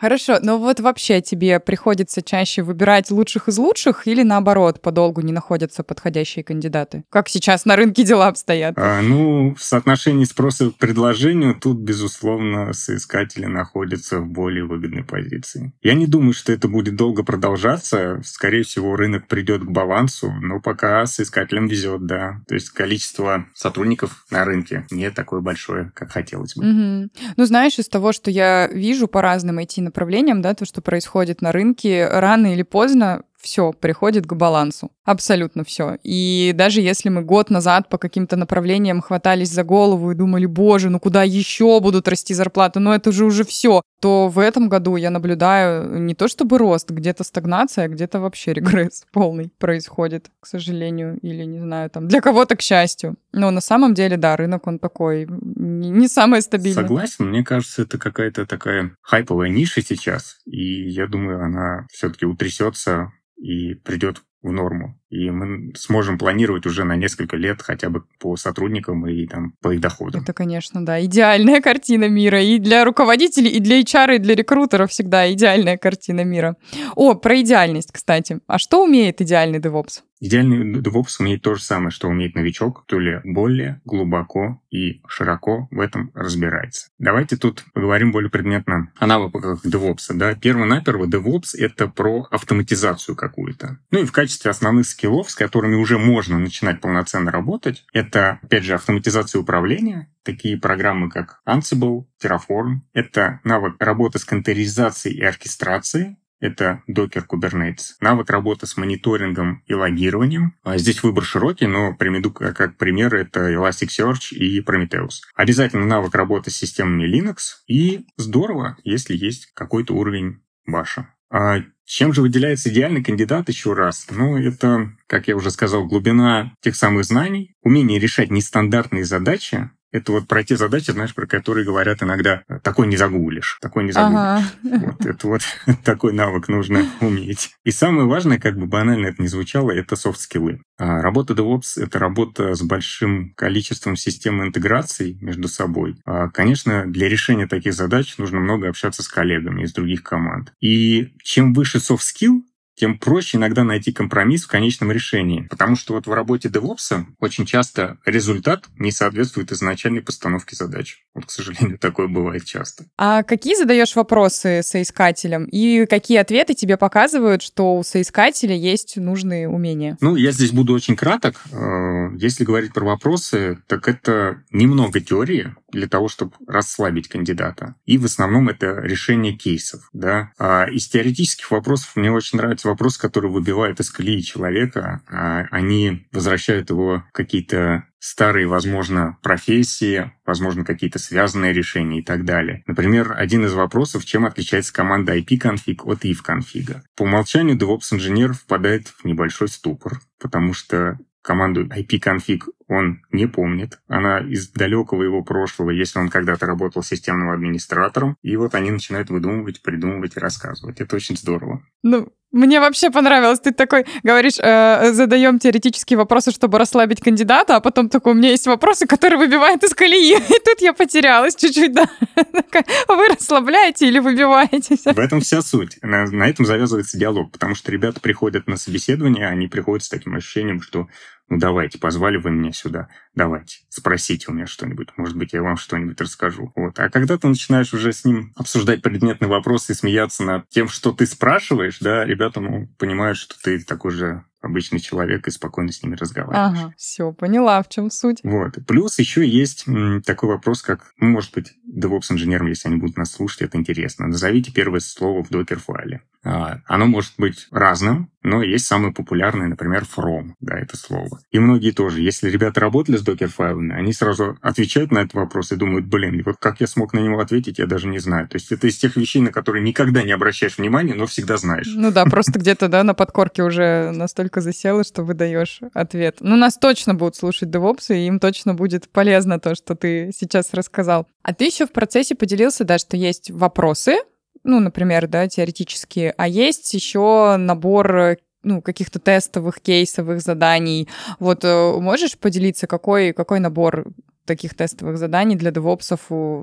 Хорошо, 0.00 0.38
но 0.42 0.58
вот 0.58 0.80
вообще 0.80 1.20
тебе 1.20 1.60
приходится 1.60 2.22
чаще 2.22 2.62
выбирать 2.62 3.10
лучших 3.10 3.48
из 3.48 3.58
лучших 3.58 4.06
или 4.06 4.22
наоборот, 4.22 4.80
подолгу 4.80 5.20
не 5.20 5.32
находятся 5.32 5.82
подходящие 5.82 6.44
кандидаты? 6.44 7.04
Как 7.10 7.28
сейчас 7.28 7.64
на 7.64 7.76
рынке 7.76 8.04
дела 8.04 8.28
обстоят? 8.28 8.74
А, 8.76 9.02
ну, 9.02 9.54
в 9.54 9.62
соотношении 9.62 10.24
спроса 10.24 10.70
к 10.70 10.76
предложению 10.76 11.54
тут, 11.54 11.78
безусловно, 11.78 12.72
соискатели 12.72 13.46
находятся 13.46 14.20
в 14.20 14.26
более 14.26 14.64
выгодной 14.64 15.04
позиции. 15.04 15.72
Я 15.82 15.94
не 15.94 16.06
думаю, 16.06 16.32
что 16.32 16.52
это 16.52 16.68
будет 16.68 16.96
долго 16.96 17.22
продолжаться. 17.22 18.20
Скорее 18.24 18.62
всего, 18.62 18.96
рынок 18.96 19.26
придет 19.26 19.62
к 19.62 19.70
балансу, 19.70 20.32
но 20.32 20.60
пока 20.62 21.06
соискателям 21.06 21.66
везет, 21.66 22.06
да. 22.06 22.40
То 22.48 22.54
есть 22.54 22.70
количество 22.70 23.46
сотрудников 23.54 24.24
на 24.30 24.44
рынке 24.44 24.86
не 24.90 25.10
такое 25.10 25.40
большое, 25.40 25.90
как 25.94 26.12
хотелось 26.12 26.54
бы. 26.54 26.64
Угу. 26.64 27.10
Ну, 27.36 27.44
знаешь, 27.44 27.78
из 27.78 27.88
того, 27.88 28.12
что 28.12 28.30
я 28.30 28.68
вижу 28.68 29.08
по 29.08 29.22
разным 29.22 29.58
IT-направлениям, 29.58 30.42
да, 30.42 30.54
то, 30.54 30.64
что 30.64 30.80
происходит 30.80 31.42
на 31.42 31.52
рынке, 31.52 32.08
рано 32.08 32.52
или 32.52 32.62
поздно 32.62 33.22
все 33.42 33.72
приходит 33.72 34.26
к 34.26 34.34
балансу. 34.34 34.92
Абсолютно 35.04 35.64
все. 35.64 35.98
И 36.04 36.52
даже 36.54 36.80
если 36.80 37.08
мы 37.08 37.22
год 37.22 37.50
назад 37.50 37.88
по 37.88 37.98
каким-то 37.98 38.36
направлениям 38.36 39.00
хватались 39.00 39.50
за 39.50 39.64
голову 39.64 40.12
и 40.12 40.14
думали, 40.14 40.46
боже, 40.46 40.90
ну 40.90 41.00
куда 41.00 41.24
еще 41.24 41.80
будут 41.80 42.06
расти 42.06 42.34
зарплаты, 42.34 42.78
ну 42.78 42.92
это 42.92 43.10
же 43.10 43.24
уже 43.24 43.44
все, 43.44 43.82
то 44.00 44.28
в 44.28 44.38
этом 44.38 44.68
году 44.68 44.94
я 44.94 45.10
наблюдаю 45.10 46.00
не 46.00 46.14
то 46.14 46.28
чтобы 46.28 46.56
рост, 46.56 46.90
где-то 46.90 47.24
стагнация, 47.24 47.86
а 47.86 47.88
где-то 47.88 48.20
вообще 48.20 48.52
регресс 48.52 49.04
полный 49.12 49.52
происходит, 49.58 50.30
к 50.38 50.46
сожалению, 50.46 51.18
или 51.18 51.42
не 51.44 51.58
знаю, 51.58 51.90
там 51.90 52.06
для 52.06 52.20
кого-то 52.20 52.56
к 52.56 52.62
счастью. 52.62 53.16
Но 53.32 53.50
на 53.50 53.60
самом 53.60 53.94
деле, 53.94 54.16
да, 54.16 54.36
рынок 54.36 54.68
он 54.68 54.78
такой 54.78 55.26
не, 55.28 56.06
самый 56.06 56.42
стабильный. 56.42 56.82
Согласен, 56.82 57.28
мне 57.28 57.42
кажется, 57.42 57.82
это 57.82 57.98
какая-то 57.98 58.46
такая 58.46 58.94
хайповая 59.02 59.48
ниша 59.48 59.82
сейчас, 59.82 60.38
и 60.46 60.88
я 60.90 61.08
думаю, 61.08 61.42
она 61.42 61.86
все-таки 61.90 62.24
утрясется 62.24 63.10
и 63.36 63.74
придет 63.74 64.22
в 64.42 64.50
норму. 64.50 64.98
И 65.10 65.30
мы 65.30 65.72
сможем 65.76 66.18
планировать 66.18 66.66
уже 66.66 66.84
на 66.84 66.96
несколько 66.96 67.36
лет 67.36 67.62
хотя 67.62 67.90
бы 67.90 68.04
по 68.18 68.36
сотрудникам 68.36 69.06
и 69.06 69.26
там 69.26 69.52
по 69.60 69.72
их 69.72 69.80
доходам. 69.80 70.22
Это, 70.22 70.32
конечно, 70.32 70.84
да, 70.84 71.04
идеальная 71.04 71.60
картина 71.60 72.08
мира. 72.08 72.42
И 72.42 72.58
для 72.58 72.84
руководителей, 72.84 73.50
и 73.50 73.60
для 73.60 73.80
HR, 73.80 74.16
и 74.16 74.18
для 74.18 74.34
рекрутеров 74.34 74.90
всегда 74.90 75.32
идеальная 75.32 75.76
картина 75.76 76.24
мира. 76.24 76.56
О, 76.96 77.14
про 77.14 77.40
идеальность, 77.40 77.92
кстати. 77.92 78.40
А 78.46 78.58
что 78.58 78.84
умеет 78.84 79.20
идеальный 79.20 79.60
DevOps? 79.60 80.02
Идеальный 80.22 80.80
DevOps 80.80 81.16
умеет 81.18 81.42
то 81.42 81.56
же 81.56 81.62
самое, 81.62 81.90
что 81.90 82.06
умеет 82.06 82.36
новичок, 82.36 82.84
то 82.86 83.00
ли 83.00 83.20
более 83.24 83.80
глубоко 83.84 84.62
и 84.70 85.02
широко 85.08 85.66
в 85.72 85.80
этом 85.80 86.12
разбирается. 86.14 86.90
Давайте 87.00 87.36
тут 87.36 87.64
поговорим 87.74 88.12
более 88.12 88.30
предметно 88.30 88.92
о 89.00 89.08
навыках 89.08 89.66
DevOps. 89.66 90.14
Да? 90.14 90.36
Перво-наперво 90.36 91.06
DevOps— 91.06 91.56
это 91.58 91.88
про 91.88 92.28
автоматизацию 92.30 93.16
какую-то. 93.16 93.80
Ну 93.90 93.98
и 93.98 94.04
в 94.04 94.12
качестве 94.12 94.52
основных 94.52 94.86
скиллов, 94.86 95.28
с 95.28 95.34
которыми 95.34 95.74
уже 95.74 95.98
можно 95.98 96.38
начинать 96.38 96.80
полноценно 96.80 97.32
работать, 97.32 97.84
это, 97.92 98.38
опять 98.44 98.62
же, 98.62 98.74
автоматизация 98.74 99.40
управления, 99.40 100.08
такие 100.22 100.56
программы, 100.56 101.10
как 101.10 101.40
Ansible, 101.48 102.04
Terraform. 102.22 102.82
Это 102.92 103.40
навык 103.42 103.74
работы 103.80 104.20
с 104.20 104.24
контейнеризацией 104.24 105.16
и 105.16 105.24
оркестрацией, 105.24 106.16
это 106.42 106.82
Docker 106.90 107.24
Kubernetes. 107.26 107.92
Навык 108.00 108.28
работы 108.28 108.66
с 108.66 108.76
мониторингом 108.76 109.62
и 109.66 109.74
логированием. 109.74 110.54
А 110.64 110.76
здесь 110.76 111.02
выбор 111.02 111.24
широкий, 111.24 111.66
но 111.66 111.94
приведу 111.94 112.32
как 112.32 112.76
пример 112.76 113.14
это 113.14 113.52
Elasticsearch 113.52 114.34
и 114.34 114.60
Prometheus. 114.60 115.20
Обязательно 115.34 115.86
навык 115.86 116.14
работы 116.14 116.50
с 116.50 116.56
системами 116.56 117.04
Linux. 117.04 117.62
И 117.68 118.06
здорово, 118.16 118.76
если 118.82 119.16
есть 119.16 119.52
какой-то 119.54 119.94
уровень 119.94 120.42
баша. 120.66 121.14
А 121.30 121.60
чем 121.84 122.12
же 122.12 122.22
выделяется 122.22 122.68
идеальный 122.68 123.02
кандидат 123.02 123.48
еще 123.48 123.72
раз? 123.72 124.06
Ну, 124.10 124.36
это, 124.36 124.92
как 125.06 125.28
я 125.28 125.36
уже 125.36 125.50
сказал, 125.50 125.86
глубина 125.86 126.54
тех 126.60 126.76
самых 126.76 127.04
знаний, 127.04 127.54
умение 127.62 127.98
решать 127.98 128.30
нестандартные 128.30 129.04
задачи, 129.04 129.70
это 129.92 130.12
вот 130.12 130.26
про 130.26 130.42
те 130.42 130.56
задачи, 130.56 130.90
знаешь, 130.90 131.14
про 131.14 131.26
которые 131.26 131.64
говорят 131.64 132.02
иногда, 132.02 132.42
такой 132.62 132.86
не 132.86 132.96
загуглишь, 132.96 133.58
такой 133.60 133.84
не 133.84 133.92
загуглишь. 133.92 134.46
Ага. 134.62 134.86
Вот, 134.86 135.06
это 135.06 135.26
вот 135.28 135.42
такой 135.84 136.12
навык 136.12 136.48
нужно 136.48 136.86
уметь. 137.00 137.50
И 137.64 137.70
самое 137.70 138.08
важное, 138.08 138.38
как 138.38 138.56
бы 138.56 138.66
банально 138.66 139.06
это 139.06 139.22
ни 139.22 139.26
звучало, 139.26 139.70
это 139.70 139.94
софт-скиллы. 139.94 140.62
А 140.78 141.00
работа 141.02 141.34
DevOps— 141.34 141.72
это 141.76 141.98
работа 141.98 142.54
с 142.54 142.62
большим 142.62 143.34
количеством 143.36 143.96
систем 143.96 144.42
интеграций 144.42 145.18
между 145.20 145.46
собой. 145.46 145.96
А, 146.04 146.28
конечно, 146.28 146.86
для 146.86 147.08
решения 147.08 147.46
таких 147.46 147.74
задач 147.74 148.16
нужно 148.18 148.40
много 148.40 148.68
общаться 148.68 149.02
с 149.02 149.08
коллегами 149.08 149.62
из 149.62 149.72
других 149.72 150.02
команд. 150.02 150.52
И 150.60 151.12
чем 151.22 151.52
выше 151.52 151.78
soft-skill, 151.78 152.40
тем 152.74 152.98
проще 152.98 153.38
иногда 153.38 153.64
найти 153.64 153.92
компромисс 153.92 154.44
в 154.44 154.48
конечном 154.48 154.92
решении. 154.92 155.46
Потому 155.50 155.76
что 155.76 155.94
вот 155.94 156.06
в 156.06 156.12
работе 156.12 156.48
DevOps 156.48 157.04
очень 157.20 157.46
часто 157.46 157.98
результат 158.04 158.64
не 158.76 158.90
соответствует 158.90 159.52
изначальной 159.52 160.02
постановке 160.02 160.56
задач. 160.56 161.02
Вот, 161.14 161.26
к 161.26 161.30
сожалению, 161.30 161.78
такое 161.80 162.08
бывает 162.08 162.44
часто. 162.44 162.84
А 162.96 163.22
какие 163.22 163.54
задаешь 163.54 163.94
вопросы 163.94 164.62
соискателям? 164.62 165.44
И 165.46 165.86
какие 165.86 166.18
ответы 166.18 166.54
тебе 166.54 166.76
показывают, 166.76 167.42
что 167.42 167.76
у 167.76 167.82
соискателя 167.82 168.54
есть 168.54 168.96
нужные 168.96 169.48
умения? 169.48 169.96
Ну, 170.00 170.16
я 170.16 170.32
здесь 170.32 170.52
буду 170.52 170.72
очень 170.74 170.96
краток. 170.96 171.42
Э, 171.52 172.10
если 172.16 172.44
говорить 172.44 172.72
про 172.72 172.84
вопросы, 172.84 173.58
так 173.66 173.88
это 173.88 174.42
немного 174.50 175.00
теории 175.00 175.54
для 175.70 175.88
того, 175.88 176.08
чтобы 176.08 176.32
расслабить 176.46 177.08
кандидата. 177.08 177.74
И 177.86 177.98
в 177.98 178.04
основном 178.04 178.48
это 178.48 178.80
решение 178.80 179.32
кейсов. 179.34 179.88
Да? 179.92 180.30
А 180.38 180.66
из 180.70 180.88
теоретических 180.88 181.50
вопросов 181.50 181.96
мне 181.96 182.12
очень 182.12 182.38
нравится 182.38 182.61
вопрос, 182.64 182.98
который 182.98 183.30
выбивает 183.30 183.80
из 183.80 183.90
колеи 183.90 184.22
человека. 184.22 185.02
А 185.10 185.46
они 185.50 186.06
возвращают 186.12 186.70
его 186.70 187.04
какие-то 187.12 187.84
старые, 187.98 188.46
возможно, 188.46 189.16
профессии, 189.22 190.12
возможно, 190.26 190.64
какие-то 190.64 190.98
связанные 190.98 191.52
решения 191.52 192.00
и 192.00 192.02
так 192.02 192.24
далее. 192.24 192.64
Например, 192.66 193.14
один 193.16 193.44
из 193.44 193.52
вопросов, 193.54 194.04
чем 194.04 194.26
отличается 194.26 194.72
команда 194.72 195.16
IP-конфиг 195.16 195.86
от 195.86 196.04
if-конфига. 196.04 196.82
По 196.96 197.04
умолчанию 197.04 197.56
DevOps-инженер 197.56 198.32
впадает 198.32 198.88
в 198.88 199.04
небольшой 199.04 199.48
ступор, 199.48 200.00
потому 200.20 200.52
что 200.52 200.98
команду 201.22 201.64
IP-конфиг 201.66 202.48
он 202.72 203.02
не 203.10 203.26
помнит. 203.26 203.78
Она 203.86 204.20
из 204.20 204.48
далекого 204.48 205.02
его 205.02 205.22
прошлого, 205.22 205.70
если 205.70 205.98
он 205.98 206.08
когда-то 206.08 206.46
работал 206.46 206.82
системным 206.82 207.30
администратором. 207.30 208.16
И 208.22 208.36
вот 208.36 208.54
они 208.54 208.70
начинают 208.70 209.10
выдумывать, 209.10 209.62
придумывать 209.62 210.16
и 210.16 210.20
рассказывать. 210.20 210.80
Это 210.80 210.96
очень 210.96 211.16
здорово. 211.16 211.62
Ну, 211.82 212.12
мне 212.32 212.60
вообще 212.60 212.90
понравилось. 212.90 213.40
Ты 213.40 213.52
такой 213.52 213.84
говоришь, 214.02 214.38
э, 214.38 214.92
задаем 214.92 215.38
теоретические 215.38 215.98
вопросы, 215.98 216.30
чтобы 216.30 216.58
расслабить 216.58 217.02
кандидата, 217.02 217.56
а 217.56 217.60
потом 217.60 217.90
такой, 217.90 218.12
у 218.12 218.16
меня 218.16 218.30
есть 218.30 218.46
вопросы, 218.46 218.86
которые 218.86 219.18
выбивают 219.18 219.62
из 219.62 219.74
колеи. 219.74 220.16
И 220.16 220.40
тут 220.42 220.60
я 220.60 220.72
потерялась 220.72 221.36
чуть-чуть, 221.36 221.74
да. 221.74 221.86
Вы 222.88 223.08
расслабляете 223.08 223.86
или 223.86 223.98
выбиваетесь? 223.98 224.84
В 224.84 224.98
этом 224.98 225.20
вся 225.20 225.42
суть. 225.42 225.78
На, 225.82 226.06
на 226.06 226.26
этом 226.26 226.46
завязывается 226.46 226.98
диалог, 226.98 227.32
потому 227.32 227.54
что 227.54 227.70
ребята 227.70 228.00
приходят 228.00 228.46
на 228.46 228.56
собеседование, 228.56 229.28
они 229.28 229.48
приходят 229.48 229.84
с 229.84 229.88
таким 229.88 230.14
ощущением, 230.14 230.62
что 230.62 230.88
ну 231.32 231.38
давайте, 231.38 231.78
позвали 231.78 232.18
вы 232.18 232.30
меня 232.30 232.52
сюда, 232.52 232.88
давайте, 233.14 233.60
спросите 233.70 234.26
у 234.28 234.34
меня 234.34 234.46
что-нибудь, 234.46 234.88
может 234.98 235.16
быть, 235.16 235.32
я 235.32 235.42
вам 235.42 235.56
что-нибудь 235.56 235.98
расскажу. 235.98 236.52
Вот. 236.54 236.78
А 236.78 236.90
когда 236.90 237.16
ты 237.16 237.26
начинаешь 237.26 237.72
уже 237.72 237.94
с 237.94 238.04
ним 238.04 238.34
обсуждать 238.36 238.82
предметные 238.82 239.30
вопросы 239.30 239.72
и 239.72 239.74
смеяться 239.74 240.24
над 240.24 240.46
тем, 240.50 240.68
что 240.68 240.92
ты 240.92 241.06
спрашиваешь, 241.06 241.78
да, 241.80 242.04
ребята 242.04 242.40
ну, 242.40 242.66
понимают, 242.76 243.16
что 243.16 243.34
ты 243.42 243.64
такой 243.64 243.92
же 243.92 244.24
обычный 244.42 244.78
человек 244.78 245.26
и 245.26 245.30
спокойно 245.30 245.72
с 245.72 245.82
ними 245.82 245.94
разговариваешь. 245.94 246.58
Ага, 246.58 246.74
все, 246.76 247.12
поняла, 247.12 247.62
в 247.62 247.70
чем 247.70 247.90
суть. 247.90 248.18
Вот. 248.22 248.58
Плюс 248.66 248.98
еще 248.98 249.26
есть 249.26 249.64
такой 250.04 250.28
вопрос, 250.28 250.60
как, 250.60 250.92
ну, 250.98 251.08
может 251.08 251.32
быть, 251.32 251.54
DevOps-инженерам, 251.66 252.48
если 252.48 252.68
они 252.68 252.76
будут 252.76 252.98
нас 252.98 253.10
слушать, 253.10 253.40
это 253.40 253.56
интересно. 253.56 254.06
Назовите 254.06 254.52
первое 254.52 254.80
слово 254.80 255.24
в 255.24 255.30
докер-файле. 255.30 256.02
А, 256.24 256.60
оно 256.66 256.84
может 256.84 257.14
быть 257.16 257.48
разным, 257.50 258.11
но 258.22 258.42
есть 258.42 258.66
самое 258.66 258.92
популярное, 258.92 259.48
например, 259.48 259.84
from, 259.84 260.32
да, 260.40 260.58
это 260.58 260.76
слово. 260.76 261.20
И 261.30 261.38
многие 261.38 261.72
тоже. 261.72 262.00
Если 262.00 262.30
ребята 262.30 262.60
работали 262.60 262.96
с 262.96 263.02
докер-файлами, 263.02 263.74
они 263.74 263.92
сразу 263.92 264.38
отвечают 264.40 264.92
на 264.92 265.00
этот 265.00 265.14
вопрос 265.14 265.52
и 265.52 265.56
думают, 265.56 265.86
блин, 265.86 266.22
вот 266.24 266.36
как 266.38 266.60
я 266.60 266.66
смог 266.66 266.92
на 266.92 267.00
него 267.00 267.20
ответить, 267.20 267.58
я 267.58 267.66
даже 267.66 267.88
не 267.88 267.98
знаю. 267.98 268.28
То 268.28 268.36
есть 268.36 268.52
это 268.52 268.66
из 268.66 268.76
тех 268.76 268.96
вещей, 268.96 269.20
на 269.20 269.32
которые 269.32 269.62
никогда 269.62 270.02
не 270.02 270.12
обращаешь 270.12 270.58
внимания, 270.58 270.94
но 270.94 271.06
всегда 271.06 271.36
знаешь. 271.36 271.68
Ну 271.74 271.90
да, 271.90 272.04
просто 272.04 272.38
где-то, 272.38 272.68
да, 272.68 272.84
на 272.84 272.94
подкорке 272.94 273.42
уже 273.42 273.90
настолько 273.92 274.40
засело, 274.40 274.84
что 274.84 275.02
выдаешь 275.02 275.60
ответ. 275.74 276.18
Ну, 276.20 276.36
нас 276.36 276.56
точно 276.58 276.94
будут 276.94 277.16
слушать 277.16 277.48
DevOps, 277.48 277.94
и 277.96 278.06
им 278.06 278.20
точно 278.20 278.54
будет 278.54 278.88
полезно 278.88 279.40
то, 279.40 279.54
что 279.54 279.74
ты 279.74 280.10
сейчас 280.14 280.52
рассказал. 280.52 281.06
А 281.22 281.34
ты 281.34 281.44
еще 281.44 281.66
в 281.66 281.72
процессе 281.72 282.14
поделился, 282.14 282.64
да, 282.64 282.78
что 282.78 282.96
есть 282.96 283.30
вопросы, 283.30 283.96
ну, 284.44 284.60
например, 284.60 285.06
да, 285.08 285.28
теоретические, 285.28 286.14
а 286.16 286.28
есть 286.28 286.72
еще 286.74 287.36
набор 287.38 288.18
ну, 288.42 288.60
каких-то 288.60 288.98
тестовых, 288.98 289.60
кейсовых 289.60 290.20
заданий. 290.20 290.88
Вот 291.20 291.44
э, 291.44 291.78
можешь 291.78 292.18
поделиться, 292.18 292.66
какой, 292.66 293.12
какой 293.12 293.38
набор 293.38 293.86
таких 294.24 294.54
тестовых 294.54 294.98
заданий 294.98 295.36
для 295.36 295.50
девопсов 295.50 296.00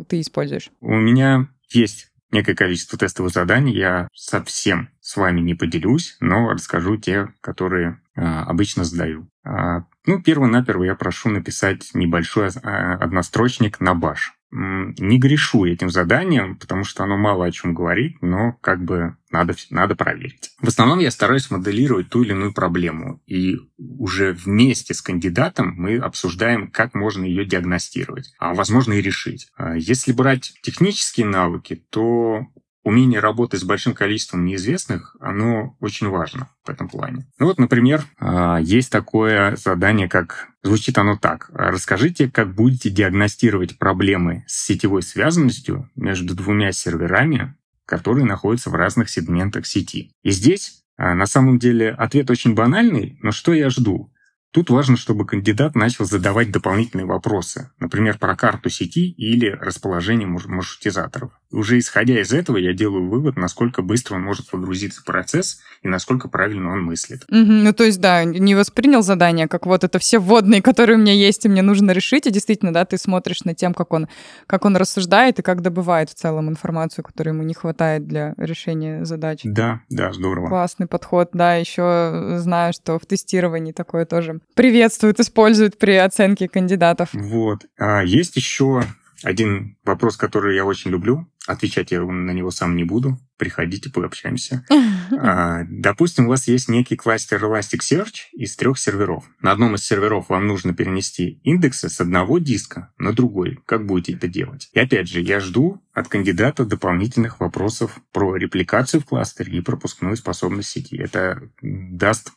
ты 0.08 0.22
используешь? 0.22 0.70
У 0.80 0.94
меня 0.94 1.50
есть 1.70 2.10
некое 2.32 2.56
количество 2.56 2.98
тестовых 2.98 3.34
заданий. 3.34 3.74
Я 3.74 4.08
совсем 4.14 4.90
с 5.02 5.18
вами 5.18 5.42
не 5.42 5.56
поделюсь, 5.56 6.18
но 6.20 6.50
расскажу 6.50 6.98
те, 6.98 7.30
которые 7.42 8.02
а, 8.16 8.44
обычно 8.44 8.84
задаю. 8.84 9.30
А, 9.44 9.86
ну, 10.06 10.22
перво-наперво 10.22 10.84
я 10.84 10.96
прошу 10.96 11.30
написать 11.30 11.90
небольшой 11.94 12.50
а, 12.50 12.96
однострочник 12.96 13.80
на 13.80 13.96
баш 13.96 14.34
не 14.52 15.20
грешу 15.20 15.66
этим 15.66 15.90
заданием, 15.90 16.56
потому 16.56 16.84
что 16.84 17.04
оно 17.04 17.18
мало 17.18 17.46
о 17.46 17.52
чем 17.52 17.74
говорит, 17.74 18.22
но 18.22 18.54
как 18.62 18.84
бы 18.84 19.16
надо, 19.32 19.56
надо 19.70 19.96
проверить. 19.96 20.52
В 20.60 20.68
основном 20.68 21.00
я 21.00 21.12
стараюсь 21.12 21.52
моделировать 21.52 22.10
ту 22.10 22.24
или 22.24 22.32
иную 22.32 22.54
проблему, 22.54 23.22
и 23.28 23.58
уже 23.78 24.34
вместе 24.34 24.94
с 24.94 25.02
кандидатом 25.02 25.74
мы 25.76 25.98
обсуждаем, 25.98 26.70
как 26.72 26.96
можно 26.96 27.26
ее 27.26 27.46
диагностировать, 27.46 28.34
а 28.40 28.54
возможно 28.54 28.94
и 28.94 29.02
решить. 29.02 29.50
А 29.56 29.76
если 29.76 30.12
брать 30.14 30.54
технические 30.64 31.28
навыки, 31.28 31.84
то 31.90 32.48
умение 32.84 33.20
работать 33.20 33.60
с 33.60 33.64
большим 33.64 33.94
количеством 33.94 34.46
неизвестных, 34.46 35.16
оно 35.20 35.76
очень 35.80 36.08
важно 36.08 36.50
в 36.64 36.70
этом 36.70 36.90
плане. 36.90 37.28
Ну 37.40 37.48
вот, 37.48 37.60
например, 37.60 38.04
а, 38.20 38.60
есть 38.60 38.92
такое 38.92 39.56
задание, 39.56 40.08
как... 40.10 40.48
Звучит 40.62 40.98
оно 40.98 41.16
так. 41.16 41.50
Расскажите, 41.54 42.30
как 42.30 42.54
будете 42.54 42.90
диагностировать 42.90 43.78
проблемы 43.78 44.44
с 44.46 44.66
сетевой 44.66 45.04
связанностью 45.04 45.90
между 45.96 46.36
двумя 46.36 46.74
серверами, 46.74 47.56
которые 47.86 48.26
находятся 48.26 48.70
в 48.70 48.76
разных 48.76 49.10
сегментах 49.10 49.66
сети. 49.66 50.12
И 50.22 50.32
здесь, 50.32 50.84
а, 50.98 51.16
на 51.16 51.26
самом 51.26 51.60
деле, 51.60 51.92
ответ 51.92 52.30
очень 52.30 52.56
банальный, 52.56 53.18
но 53.22 53.32
что 53.32 53.54
я 53.54 53.70
жду? 53.70 54.12
Тут 54.52 54.72
важно, 54.72 54.98
чтобы 54.98 55.28
кандидат 55.28 55.76
начал 55.76 56.06
задавать 56.06 56.52
дополнительные 56.52 57.06
вопросы, 57.06 57.70
например, 57.80 58.18
про 58.18 58.36
карту 58.36 58.70
сети 58.70 59.12
или 59.12 59.48
расположение 59.48 60.28
маршрутизаторов. 60.28 61.39
Уже 61.52 61.80
исходя 61.80 62.22
из 62.22 62.32
этого, 62.32 62.58
я 62.58 62.74
делаю 62.74 63.10
вывод, 63.10 63.36
насколько 63.36 63.82
быстро 63.82 64.16
он 64.16 64.22
может 64.22 64.50
погрузиться 64.50 65.02
в 65.02 65.04
процесс 65.04 65.60
и 65.82 65.88
насколько 65.88 66.28
правильно 66.28 66.72
он 66.72 66.84
мыслит. 66.84 67.24
Угу, 67.30 67.38
ну, 67.38 67.74
то 67.74 67.84
есть, 67.84 68.00
да, 68.00 68.24
не 68.24 68.56
воспринял 68.56 69.02
задание, 69.02 69.48
как 69.48 69.66
вот 69.66 69.84
это 69.84 70.00
все 70.00 70.20
вводные, 70.20 70.62
которые 70.70 70.98
у 70.98 71.02
меня 71.02 71.14
есть, 71.14 71.46
и 71.46 71.50
мне 71.50 71.62
нужно 71.62 71.92
решить, 71.92 72.28
а 72.28 72.32
действительно, 72.32 72.74
да, 72.74 72.86
ты 72.86 72.98
смотришь 72.98 73.44
на 73.44 73.56
тем, 73.56 73.74
как 73.74 73.94
он, 73.94 74.08
как 74.46 74.66
он 74.66 74.78
рассуждает 74.78 75.40
и 75.40 75.42
как 75.42 75.62
добывает 75.62 76.10
в 76.10 76.16
целом 76.16 76.50
информацию, 76.50 77.04
которой 77.04 77.30
ему 77.30 77.44
не 77.44 77.54
хватает 77.54 78.08
для 78.08 78.34
решения 78.38 79.06
задач. 79.06 79.42
Да, 79.44 79.82
да, 79.90 80.14
здорово. 80.14 80.48
Классный 80.50 80.88
подход, 80.88 81.30
да, 81.34 81.56
еще 81.56 82.36
знаю, 82.38 82.74
что 82.74 83.00
в 83.00 83.06
тестировании 83.06 83.72
такое 83.72 84.06
тоже 84.06 84.40
приветствуют, 84.56 85.20
используют 85.20 85.78
при 85.78 85.94
оценке 85.94 86.48
кандидатов. 86.48 87.10
Вот. 87.14 87.66
А 87.78 88.04
есть 88.04 88.36
еще 88.36 88.84
один 89.24 89.78
вопрос, 89.84 90.18
который 90.18 90.56
я 90.56 90.66
очень 90.66 90.92
люблю. 90.92 91.28
Отвечать 91.50 91.90
я 91.90 92.00
на 92.04 92.30
него 92.30 92.52
сам 92.52 92.76
не 92.76 92.84
буду. 92.84 93.18
Приходите, 93.38 93.90
пообщаемся. 93.90 94.64
А, 95.22 95.64
допустим, 95.68 96.28
у 96.28 96.30
вас 96.30 96.48
есть 96.48 96.70
некий 96.70 96.96
кластер 96.96 97.44
Elasticsearch 97.44 98.30
из 98.34 98.56
трех 98.56 98.78
серверов. 98.78 99.26
На 99.42 99.52
одном 99.52 99.74
из 99.74 99.84
серверов 99.84 100.30
вам 100.30 100.46
нужно 100.46 100.76
перенести 100.76 101.42
индексы 101.44 101.90
с 101.90 102.00
одного 102.00 102.38
диска 102.38 102.94
на 103.00 103.12
другой. 103.12 103.58
Как 103.66 103.88
будете 103.88 104.14
это 104.14 104.28
делать? 104.28 104.70
И 104.72 104.80
опять 104.80 105.10
же, 105.10 105.20
я 105.20 105.40
жду 105.40 105.82
от 105.94 106.08
кандидата 106.08 106.64
дополнительных 106.64 107.40
вопросов 107.40 108.00
про 108.14 108.36
репликацию 108.36 109.02
в 109.02 109.06
кластере 109.06 109.58
и 109.58 109.62
пропускную 109.62 110.16
способность 110.16 110.70
сети. 110.70 110.98
Это 110.98 111.42
даст 111.62 112.32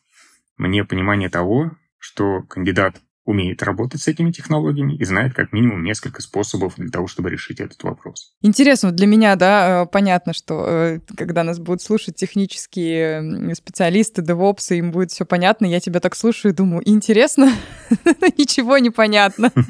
мне 0.57 0.85
понимание 0.85 1.28
того, 1.28 1.73
что 1.99 2.42
кандидат 2.42 3.02
умеет 3.25 3.62
работать 3.62 4.02
с 4.02 4.09
этими 4.09 4.33
технологиями 4.33 4.95
и 4.95 5.05
знает 5.05 5.35
как 5.35 5.52
минимум 5.52 5.85
несколько 5.85 6.23
способов 6.23 6.75
для 6.76 6.91
того, 6.91 7.07
чтобы 7.07 7.31
решить 7.31 7.61
этот 7.61 7.83
вопрос. 7.85 8.33
Интересно, 8.43 8.91
для 8.91 9.07
меня, 9.07 9.37
да, 9.37 9.83
э, 9.83 9.87
понятно, 9.87 10.33
что 10.33 10.64
э, 10.67 11.00
когда 11.17 11.45
нас 11.45 11.61
будут 11.61 11.83
слушать 11.83 12.17
технические 12.17 13.55
специалисты, 13.55 14.23
девопсы, 14.23 14.79
им 14.79 14.91
будет 14.91 15.12
все 15.12 15.25
понятно, 15.25 15.67
я 15.67 15.79
тебя 15.79 16.00
так 16.00 16.17
слушаю 16.17 16.52
и 16.52 16.57
думаю, 16.57 16.83
интересно, 16.88 17.52
ничего 18.38 18.79
не 18.79 18.91
понятно. 18.91 19.52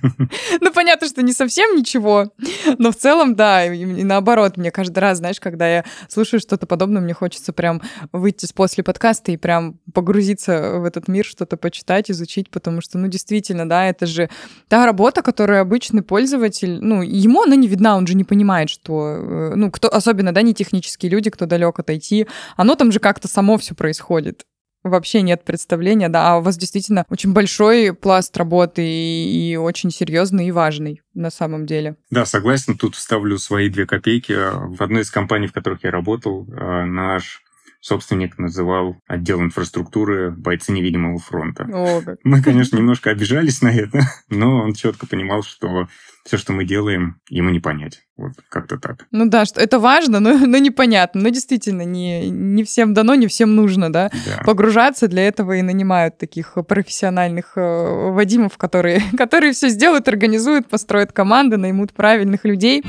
Ну, 0.61 0.73
понятно, 0.73 1.09
что 1.09 1.23
не 1.23 1.33
совсем 1.33 1.77
ничего, 1.77 2.33
но 2.79 2.93
в 2.93 2.97
целом, 2.97 3.35
да, 3.35 3.67
и 3.67 3.85
наоборот, 4.03 4.57
мне 4.57 4.71
каждый 4.71 4.99
раз, 4.99 5.19
знаешь, 5.19 5.41
когда 5.41 5.69
я 5.69 5.85
слушаю 6.09 6.41
что-то 6.41 6.67
подобное, 6.67 7.03
мне 7.03 7.15
хочется 7.15 7.53
прям 7.53 7.83
выйти 8.13 8.47
после 8.53 8.85
подкаста 8.85 9.33
и 9.33 9.37
прям 9.37 9.79
погрузиться 9.93 10.79
в 10.79 10.85
этот 10.85 11.09
мир, 11.09 11.25
что-то 11.25 11.57
почитать, 11.57 12.11
изучить, 12.11 12.51
потому 12.51 12.81
что, 12.81 12.99
ну, 12.99 13.09
действительно, 13.09 13.42
действительно, 13.43 13.69
да, 13.69 13.89
это 13.89 14.07
же 14.07 14.29
та 14.69 14.87
работа, 14.87 15.23
которую 15.23 15.61
обычный 15.61 16.03
пользователь, 16.03 16.79
ну, 16.81 17.03
ему 17.03 17.43
она 17.43 17.57
не 17.57 17.69
видна, 17.69 17.97
он 17.97 18.07
же 18.07 18.15
не 18.15 18.25
понимает, 18.25 18.71
что, 18.71 19.17
э, 19.17 19.55
ну, 19.57 19.71
кто, 19.71 19.89
особенно, 19.89 20.33
да, 20.33 20.43
не 20.43 20.55
технические 20.55 21.11
люди, 21.11 21.31
кто 21.31 21.47
далек 21.47 21.79
от 21.79 21.91
IT, 21.91 22.29
оно 22.57 22.75
там 22.75 22.93
же 22.93 23.01
как-то 23.01 23.29
само 23.29 23.57
все 23.59 23.75
происходит 23.75 24.45
вообще 24.85 25.23
нет 25.23 25.45
представления, 25.45 26.09
да, 26.09 26.33
а 26.33 26.39
у 26.39 26.43
вас 26.43 26.57
действительно 26.57 27.05
очень 27.09 27.33
большой 27.33 27.93
пласт 27.95 28.37
работы 28.37 28.83
и, 28.85 29.53
и 29.53 29.57
очень 29.57 29.93
серьезный 29.93 30.49
и 30.49 30.51
важный 30.51 31.03
на 31.15 31.31
самом 31.31 31.67
деле. 31.67 31.95
Да, 32.11 32.27
согласен, 32.27 32.77
тут 32.77 32.97
вставлю 32.97 33.39
свои 33.39 33.69
две 33.69 33.87
копейки. 33.87 34.33
В 34.33 34.83
одной 34.83 35.03
из 35.03 35.11
компаний, 35.13 35.47
в 35.47 35.53
которых 35.53 35.85
я 35.85 35.93
работал, 35.93 36.49
э, 36.49 36.85
наш 36.85 37.42
собственник 37.83 38.39
называл 38.39 38.97
отдел 39.07 39.43
инфраструктуры 39.43 40.31
бойцы 40.31 40.73
невидимого 40.73 41.19
фронта. 41.19 41.65
О, 41.65 42.01
как. 42.01 42.19
Мы, 42.23 42.41
конечно, 42.41 42.77
немножко 42.77 43.11
обижались 43.11 43.61
на 43.61 43.75
это, 43.75 44.01
но 44.31 44.63
он 44.63 44.73
четко 44.73 45.07
понимал, 45.07 45.43
что 45.43 45.89
все, 46.25 46.39
что 46.39 46.53
мы 46.53 46.65
делаем, 46.65 47.17
ему 47.29 47.51
не 47.51 47.59
понять. 47.59 48.05
Вот 48.17 48.33
как-то 48.49 48.79
так. 48.79 49.07
Ну 49.11 49.27
да, 49.27 49.45
что 49.45 49.61
это 49.61 49.81
важно, 49.81 50.21
но, 50.21 50.39
но 50.39 50.59
непонятно. 50.59 51.23
Но 51.23 51.29
действительно, 51.31 51.83
не, 51.83 52.31
не 52.31 52.63
всем 52.63 52.95
дано, 52.95 53.17
не 53.17 53.27
всем 53.27 53.57
нужно, 53.57 53.93
да? 53.93 54.11
да. 54.27 54.45
Погружаться 54.45 55.09
для 55.09 55.27
этого 55.27 55.57
и 55.57 55.63
нанимают 55.63 56.19
таких 56.19 56.57
профессиональных 56.69 57.55
э, 57.57 58.11
Вадимов, 58.11 58.57
которые, 58.59 59.03
которые 59.19 59.53
все 59.53 59.69
сделают, 59.69 60.07
организуют, 60.07 60.69
построят 60.69 61.13
команды, 61.13 61.57
наймут 61.57 61.93
правильных 61.93 62.45
людей. 62.45 62.85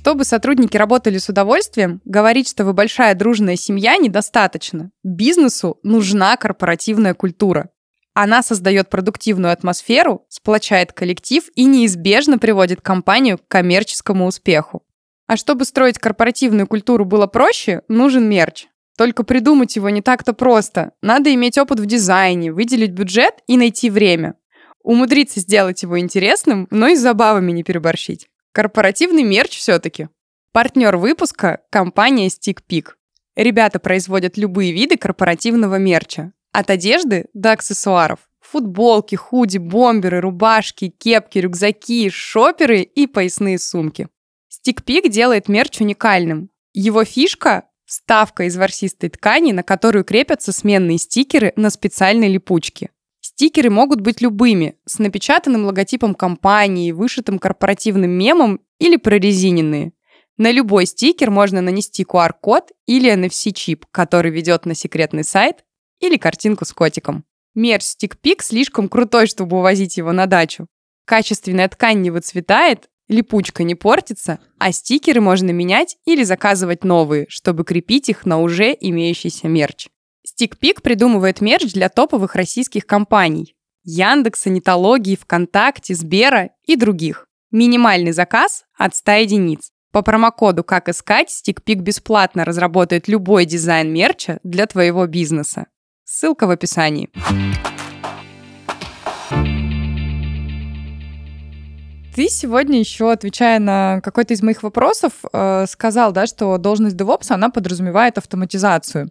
Чтобы 0.00 0.24
сотрудники 0.24 0.78
работали 0.78 1.18
с 1.18 1.28
удовольствием, 1.28 2.00
говорить, 2.06 2.48
что 2.48 2.64
вы 2.64 2.72
большая 2.72 3.14
дружная 3.14 3.56
семья, 3.56 3.98
недостаточно. 3.98 4.92
Бизнесу 5.04 5.78
нужна 5.82 6.38
корпоративная 6.38 7.12
культура. 7.12 7.68
Она 8.14 8.42
создает 8.42 8.88
продуктивную 8.88 9.52
атмосферу, 9.52 10.24
сплочает 10.30 10.94
коллектив 10.94 11.44
и 11.54 11.66
неизбежно 11.66 12.38
приводит 12.38 12.80
компанию 12.80 13.36
к 13.36 13.46
коммерческому 13.46 14.26
успеху. 14.26 14.82
А 15.26 15.36
чтобы 15.36 15.66
строить 15.66 15.98
корпоративную 15.98 16.66
культуру 16.66 17.04
было 17.04 17.26
проще, 17.26 17.82
нужен 17.88 18.26
мерч. 18.26 18.68
Только 18.96 19.22
придумать 19.22 19.76
его 19.76 19.90
не 19.90 20.00
так-то 20.00 20.32
просто. 20.32 20.92
Надо 21.02 21.32
иметь 21.34 21.58
опыт 21.58 21.78
в 21.78 21.84
дизайне, 21.84 22.52
выделить 22.52 22.92
бюджет 22.92 23.34
и 23.46 23.58
найти 23.58 23.90
время. 23.90 24.36
Умудриться 24.82 25.40
сделать 25.40 25.82
его 25.82 26.00
интересным, 26.00 26.68
но 26.70 26.88
и 26.88 26.96
с 26.96 27.00
забавами 27.00 27.52
не 27.52 27.64
переборщить. 27.64 28.29
Корпоративный 28.52 29.22
мерч 29.22 29.58
все-таки. 29.58 30.08
Партнер 30.52 30.96
выпуска– 30.96 31.60
компания 31.70 32.26
StickPick. 32.26 32.94
Ребята 33.36 33.78
производят 33.78 34.36
любые 34.36 34.72
виды 34.72 34.96
корпоративного 34.96 35.76
мерча. 35.76 36.32
От 36.52 36.70
одежды 36.70 37.26
до 37.32 37.52
аксессуаров. 37.52 38.18
Футболки, 38.40 39.14
худи, 39.14 39.58
бомберы, 39.58 40.20
рубашки, 40.20 40.88
кепки, 40.88 41.38
рюкзаки, 41.38 42.10
шоперы 42.10 42.80
и 42.80 43.06
поясные 43.06 43.60
сумки. 43.60 44.08
StickPick 44.50 45.08
делает 45.08 45.48
мерч 45.48 45.80
уникальным. 45.80 46.50
Его 46.72 47.04
фишка– 47.04 47.66
вставка 47.84 48.44
из 48.44 48.56
ворсистой 48.56 49.10
ткани, 49.10 49.52
на 49.52 49.62
которую 49.62 50.02
крепятся 50.02 50.50
сменные 50.50 50.98
стикеры 50.98 51.52
на 51.54 51.70
специальной 51.70 52.28
липучке. 52.28 52.90
Стикеры 53.32 53.70
могут 53.70 54.00
быть 54.00 54.20
любыми, 54.20 54.74
с 54.86 54.98
напечатанным 54.98 55.64
логотипом 55.64 56.16
компании, 56.16 56.90
вышитым 56.90 57.38
корпоративным 57.38 58.10
мемом 58.10 58.60
или 58.80 58.96
прорезиненные. 58.96 59.92
На 60.36 60.50
любой 60.50 60.84
стикер 60.84 61.30
можно 61.30 61.60
нанести 61.60 62.02
QR-код 62.02 62.72
или 62.86 63.10
NFC-чип, 63.14 63.84
который 63.92 64.32
ведет 64.32 64.66
на 64.66 64.74
секретный 64.74 65.22
сайт 65.22 65.64
или 66.00 66.16
картинку 66.16 66.64
с 66.64 66.72
котиком. 66.72 67.24
Мерч 67.54 67.84
StickPick 67.84 68.42
слишком 68.42 68.88
крутой, 68.88 69.28
чтобы 69.28 69.58
увозить 69.58 69.96
его 69.96 70.10
на 70.10 70.26
дачу. 70.26 70.66
Качественная 71.04 71.68
ткань 71.68 72.00
не 72.00 72.10
выцветает, 72.10 72.90
липучка 73.08 73.62
не 73.62 73.76
портится, 73.76 74.40
а 74.58 74.72
стикеры 74.72 75.20
можно 75.20 75.50
менять 75.50 75.98
или 76.04 76.24
заказывать 76.24 76.82
новые, 76.82 77.26
чтобы 77.28 77.64
крепить 77.64 78.08
их 78.08 78.26
на 78.26 78.40
уже 78.40 78.76
имеющийся 78.78 79.46
мерч. 79.46 79.86
StickPick 80.40 80.80
придумывает 80.82 81.40
мерч 81.40 81.72
для 81.72 81.88
топовых 81.88 82.34
российских 82.34 82.86
компаний. 82.86 83.54
Яндекса, 83.82 84.50
Нетологии, 84.50 85.16
ВКонтакте, 85.16 85.94
Сбера 85.94 86.50
и 86.64 86.76
других. 86.76 87.26
Минимальный 87.50 88.12
заказ 88.12 88.64
от 88.76 88.94
100 88.94 89.12
единиц. 89.12 89.70
По 89.92 90.02
промокоду 90.02 90.62
«Как 90.62 90.88
искать» 90.88 91.28
StickPick 91.30 91.76
бесплатно 91.76 92.44
разработает 92.44 93.08
любой 93.08 93.44
дизайн 93.44 93.92
мерча 93.92 94.38
для 94.44 94.66
твоего 94.66 95.06
бизнеса. 95.06 95.66
Ссылка 96.04 96.46
в 96.46 96.50
описании. 96.50 97.10
Ты 102.14 102.28
сегодня 102.28 102.80
еще, 102.80 103.12
отвечая 103.12 103.60
на 103.60 104.00
какой-то 104.00 104.34
из 104.34 104.42
моих 104.42 104.62
вопросов, 104.62 105.12
э, 105.32 105.66
сказал, 105.66 106.12
да, 106.12 106.26
что 106.26 106.58
должность 106.58 106.96
DevOps, 106.96 107.26
она 107.30 107.50
подразумевает 107.50 108.18
автоматизацию. 108.18 109.10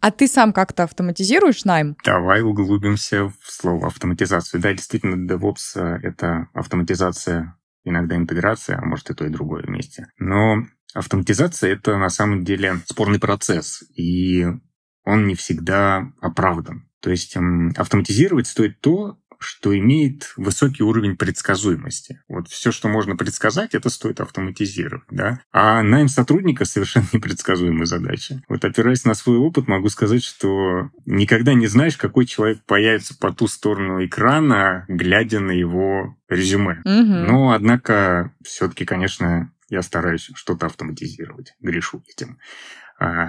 А 0.00 0.10
ты 0.10 0.26
сам 0.26 0.52
как-то 0.52 0.82
автоматизируешь 0.82 1.64
найм? 1.64 1.96
Давай 2.04 2.42
углубимся 2.42 3.28
в 3.28 3.34
слово 3.44 3.86
автоматизацию. 3.86 4.60
Да, 4.60 4.72
действительно, 4.72 5.32
DevOps— 5.32 5.80
это 6.02 6.48
автоматизация, 6.52 7.56
иногда 7.84 8.16
интеграция, 8.16 8.78
а 8.78 8.84
может 8.84 9.10
и 9.10 9.14
то, 9.14 9.24
и 9.24 9.30
другое 9.30 9.62
вместе. 9.62 10.08
Но 10.18 10.64
автоматизация— 10.92 11.72
это 11.72 11.96
на 11.98 12.10
самом 12.10 12.44
деле 12.44 12.80
спорный 12.86 13.20
процесс, 13.20 13.84
и 13.94 14.44
он 15.04 15.26
не 15.26 15.36
всегда 15.36 16.12
оправдан. 16.20 16.88
То 17.00 17.10
есть 17.10 17.36
автоматизировать 17.76 18.46
стоит 18.46 18.80
то, 18.80 19.19
что 19.40 19.76
имеет 19.76 20.32
высокий 20.36 20.82
уровень 20.82 21.16
предсказуемости. 21.16 22.20
Вот 22.28 22.48
все, 22.48 22.70
что 22.70 22.88
можно 22.88 23.16
предсказать, 23.16 23.74
это 23.74 23.88
стоит 23.88 24.20
автоматизировать, 24.20 25.04
да. 25.10 25.40
А 25.50 25.82
найм 25.82 26.08
сотрудника 26.08 26.64
совершенно 26.64 27.06
непредсказуемая 27.12 27.86
задача. 27.86 28.42
Вот 28.48 28.64
опираясь 28.64 29.04
на 29.04 29.14
свой 29.14 29.38
опыт, 29.38 29.66
могу 29.66 29.88
сказать, 29.88 30.22
что 30.22 30.90
никогда 31.06 31.54
не 31.54 31.66
знаешь, 31.66 31.96
какой 31.96 32.26
человек 32.26 32.62
появится 32.66 33.16
по 33.16 33.32
ту 33.32 33.48
сторону 33.48 34.04
экрана, 34.04 34.84
глядя 34.88 35.40
на 35.40 35.52
его 35.52 36.16
резюме. 36.28 36.80
Угу. 36.84 37.30
Но, 37.30 37.52
однако, 37.52 38.32
все-таки, 38.44 38.84
конечно, 38.84 39.50
я 39.70 39.82
стараюсь 39.82 40.30
что-то 40.34 40.66
автоматизировать, 40.66 41.54
грешу 41.60 42.02
этим. 42.08 42.38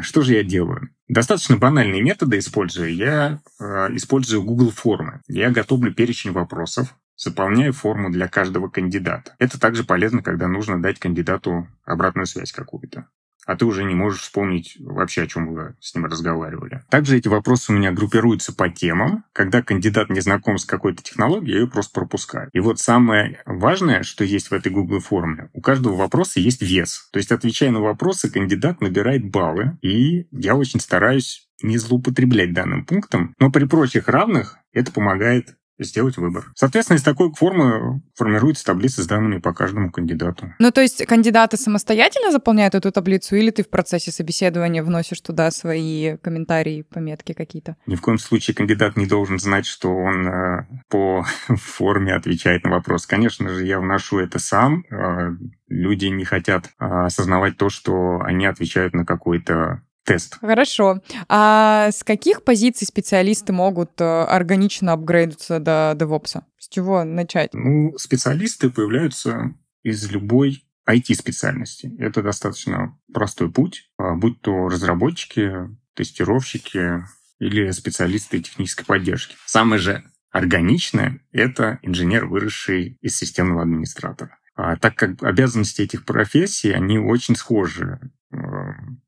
Что 0.02 0.22
же 0.22 0.34
я 0.34 0.44
делаю? 0.44 0.90
Достаточно 1.08 1.58
банальные 1.58 2.02
методы 2.02 2.38
использую. 2.40 2.94
Я 2.94 3.40
э, 3.60 3.64
использую 3.96 4.44
Google 4.44 4.72
формы. 4.72 5.22
Я 5.28 5.50
готовлю 5.50 5.94
перечень 5.94 6.32
вопросов, 6.32 6.96
заполняя 7.16 7.72
форму 7.72 8.10
для 8.10 8.28
каждого 8.28 8.68
кандидата. 8.70 9.36
Это 9.40 9.60
также 9.60 9.84
полезно, 9.84 10.22
когда 10.22 10.48
нужно 10.48 10.82
дать 10.82 11.00
кандидату 11.00 11.68
обратную 11.86 12.26
связь 12.26 12.52
какую-то 12.52 13.08
а 13.46 13.56
ты 13.56 13.66
уже 13.66 13.84
не 13.84 13.96
можешь 13.96 14.22
вспомнить 14.22 14.78
вообще, 14.80 15.24
о 15.24 15.28
чем 15.28 15.54
вы 15.54 15.76
с 15.80 15.94
ним 15.96 16.06
разговаривали. 16.06 16.82
Также 16.90 17.18
эти 17.18 17.28
вопросы 17.28 17.72
у 17.72 17.76
меня 17.76 17.92
группируются 17.92 18.54
по 18.54 18.70
темам. 18.70 19.24
Когда 19.34 19.62
кандидат 19.62 20.10
не 20.10 20.22
знаком 20.22 20.58
с 20.58 20.66
какой-то 20.66 21.04
технологией, 21.04 21.54
я 21.54 21.60
ее 21.62 21.68
просто 21.68 21.94
пропускаю. 21.94 22.50
И 22.54 22.60
вот 22.60 22.80
самое 22.80 23.42
важное, 23.46 24.04
что 24.04 24.24
есть 24.24 24.50
в 24.50 24.54
этой 24.54 24.72
Google 24.72 25.00
форме, 25.00 25.50
у 25.54 25.62
каждого 25.62 25.96
вопроса 25.96 26.40
есть 26.40 26.62
вес. 26.62 27.10
То 27.12 27.18
есть, 27.18 27.32
отвечая 27.32 27.72
на 27.72 27.82
вопросы, 27.82 28.30
кандидат 28.30 28.82
набирает 28.82 29.30
баллы, 29.30 29.78
и 29.82 30.28
я 30.32 30.56
очень 30.56 30.80
стараюсь 30.80 31.48
не 31.64 31.78
злоупотреблять 31.78 32.54
данным 32.54 32.86
пунктом, 32.86 33.36
но 33.40 33.52
при 33.52 33.66
прочих 33.66 34.08
равных 34.08 34.58
это 34.74 34.92
помогает 34.92 35.56
сделать 35.84 36.18
выбор. 36.18 36.52
Соответственно, 36.56 36.98
из 36.98 37.04
такой 37.04 37.32
формы 37.34 38.02
формируется 38.16 38.66
таблица 38.66 39.04
с 39.04 39.08
данными 39.08 39.40
по 39.40 39.54
каждому 39.54 39.92
кандидату. 39.92 40.54
Ну, 40.60 40.72
то 40.72 40.82
есть 40.82 41.06
кандидаты 41.06 41.58
самостоятельно 41.58 42.32
заполняют 42.32 42.76
эту 42.76 42.92
таблицу, 42.92 43.36
или 43.36 43.52
ты 43.52 43.64
в 43.64 43.70
процессе 43.70 44.12
собеседования 44.12 44.84
вносишь 44.84 45.22
туда 45.22 45.52
свои 45.52 46.18
комментарии, 46.18 46.84
пометки 46.84 47.34
какие-то? 47.34 47.76
Ни 47.88 47.96
в 47.96 48.02
коем 48.02 48.18
случае 48.18 48.56
кандидат 48.56 48.98
не 48.98 49.06
должен 49.06 49.40
знать, 49.40 49.66
что 49.66 49.96
он 49.96 50.28
э, 50.28 50.66
по 50.90 51.26
форме 51.48 52.14
отвечает 52.14 52.64
на 52.64 52.72
вопрос. 52.72 53.06
Конечно 53.06 53.50
же, 53.50 53.66
я 53.66 53.80
вношу 53.80 54.20
это 54.20 54.40
сам. 54.40 54.84
Э, 54.90 55.32
люди 55.68 56.06
не 56.06 56.26
хотят 56.26 56.66
э, 56.66 56.86
осознавать 56.86 57.58
то, 57.58 57.70
что 57.70 58.22
они 58.22 58.46
отвечают 58.46 58.94
на 58.94 59.06
какой-то 59.06 59.82
тест. 60.04 60.38
Хорошо. 60.40 61.02
А 61.30 61.92
с 61.92 62.04
каких 62.04 62.44
позиций 62.44 62.88
специалисты 62.88 63.54
могут 63.54 64.00
э, 64.02 64.06
органично 64.06 64.94
апгрейдиться 64.94 65.60
до 65.60 65.96
DevOps? 65.96 66.42
С 66.58 66.68
чего 66.70 67.04
начать? 67.04 67.54
Ну, 67.54 67.94
специалисты 67.98 68.70
появляются 68.70 69.54
из 69.84 70.10
любой 70.12 70.66
IT-специальности. 70.90 71.92
Это 72.00 72.22
достаточно 72.22 72.98
простой 73.14 73.52
путь, 73.52 73.90
а, 73.98 74.16
будь 74.16 74.42
то 74.42 74.68
разработчики, 74.68 75.70
тестировщики 75.96 77.04
или 77.40 77.72
специалисты 77.72 78.42
технической 78.42 78.86
поддержки. 78.86 79.36
Самое 79.46 79.82
же 79.82 80.04
органичное— 80.32 81.20
это 81.32 81.80
инженер, 81.82 82.26
выросший 82.26 82.98
из 83.02 83.16
системного 83.16 83.64
администратора. 83.64 84.38
А, 84.56 84.76
так 84.78 84.96
как 84.96 85.24
обязанности 85.24 85.82
этих 85.82 86.06
профессий, 86.06 86.72
они 86.72 86.98
очень 86.98 87.36
схожи. 87.36 88.00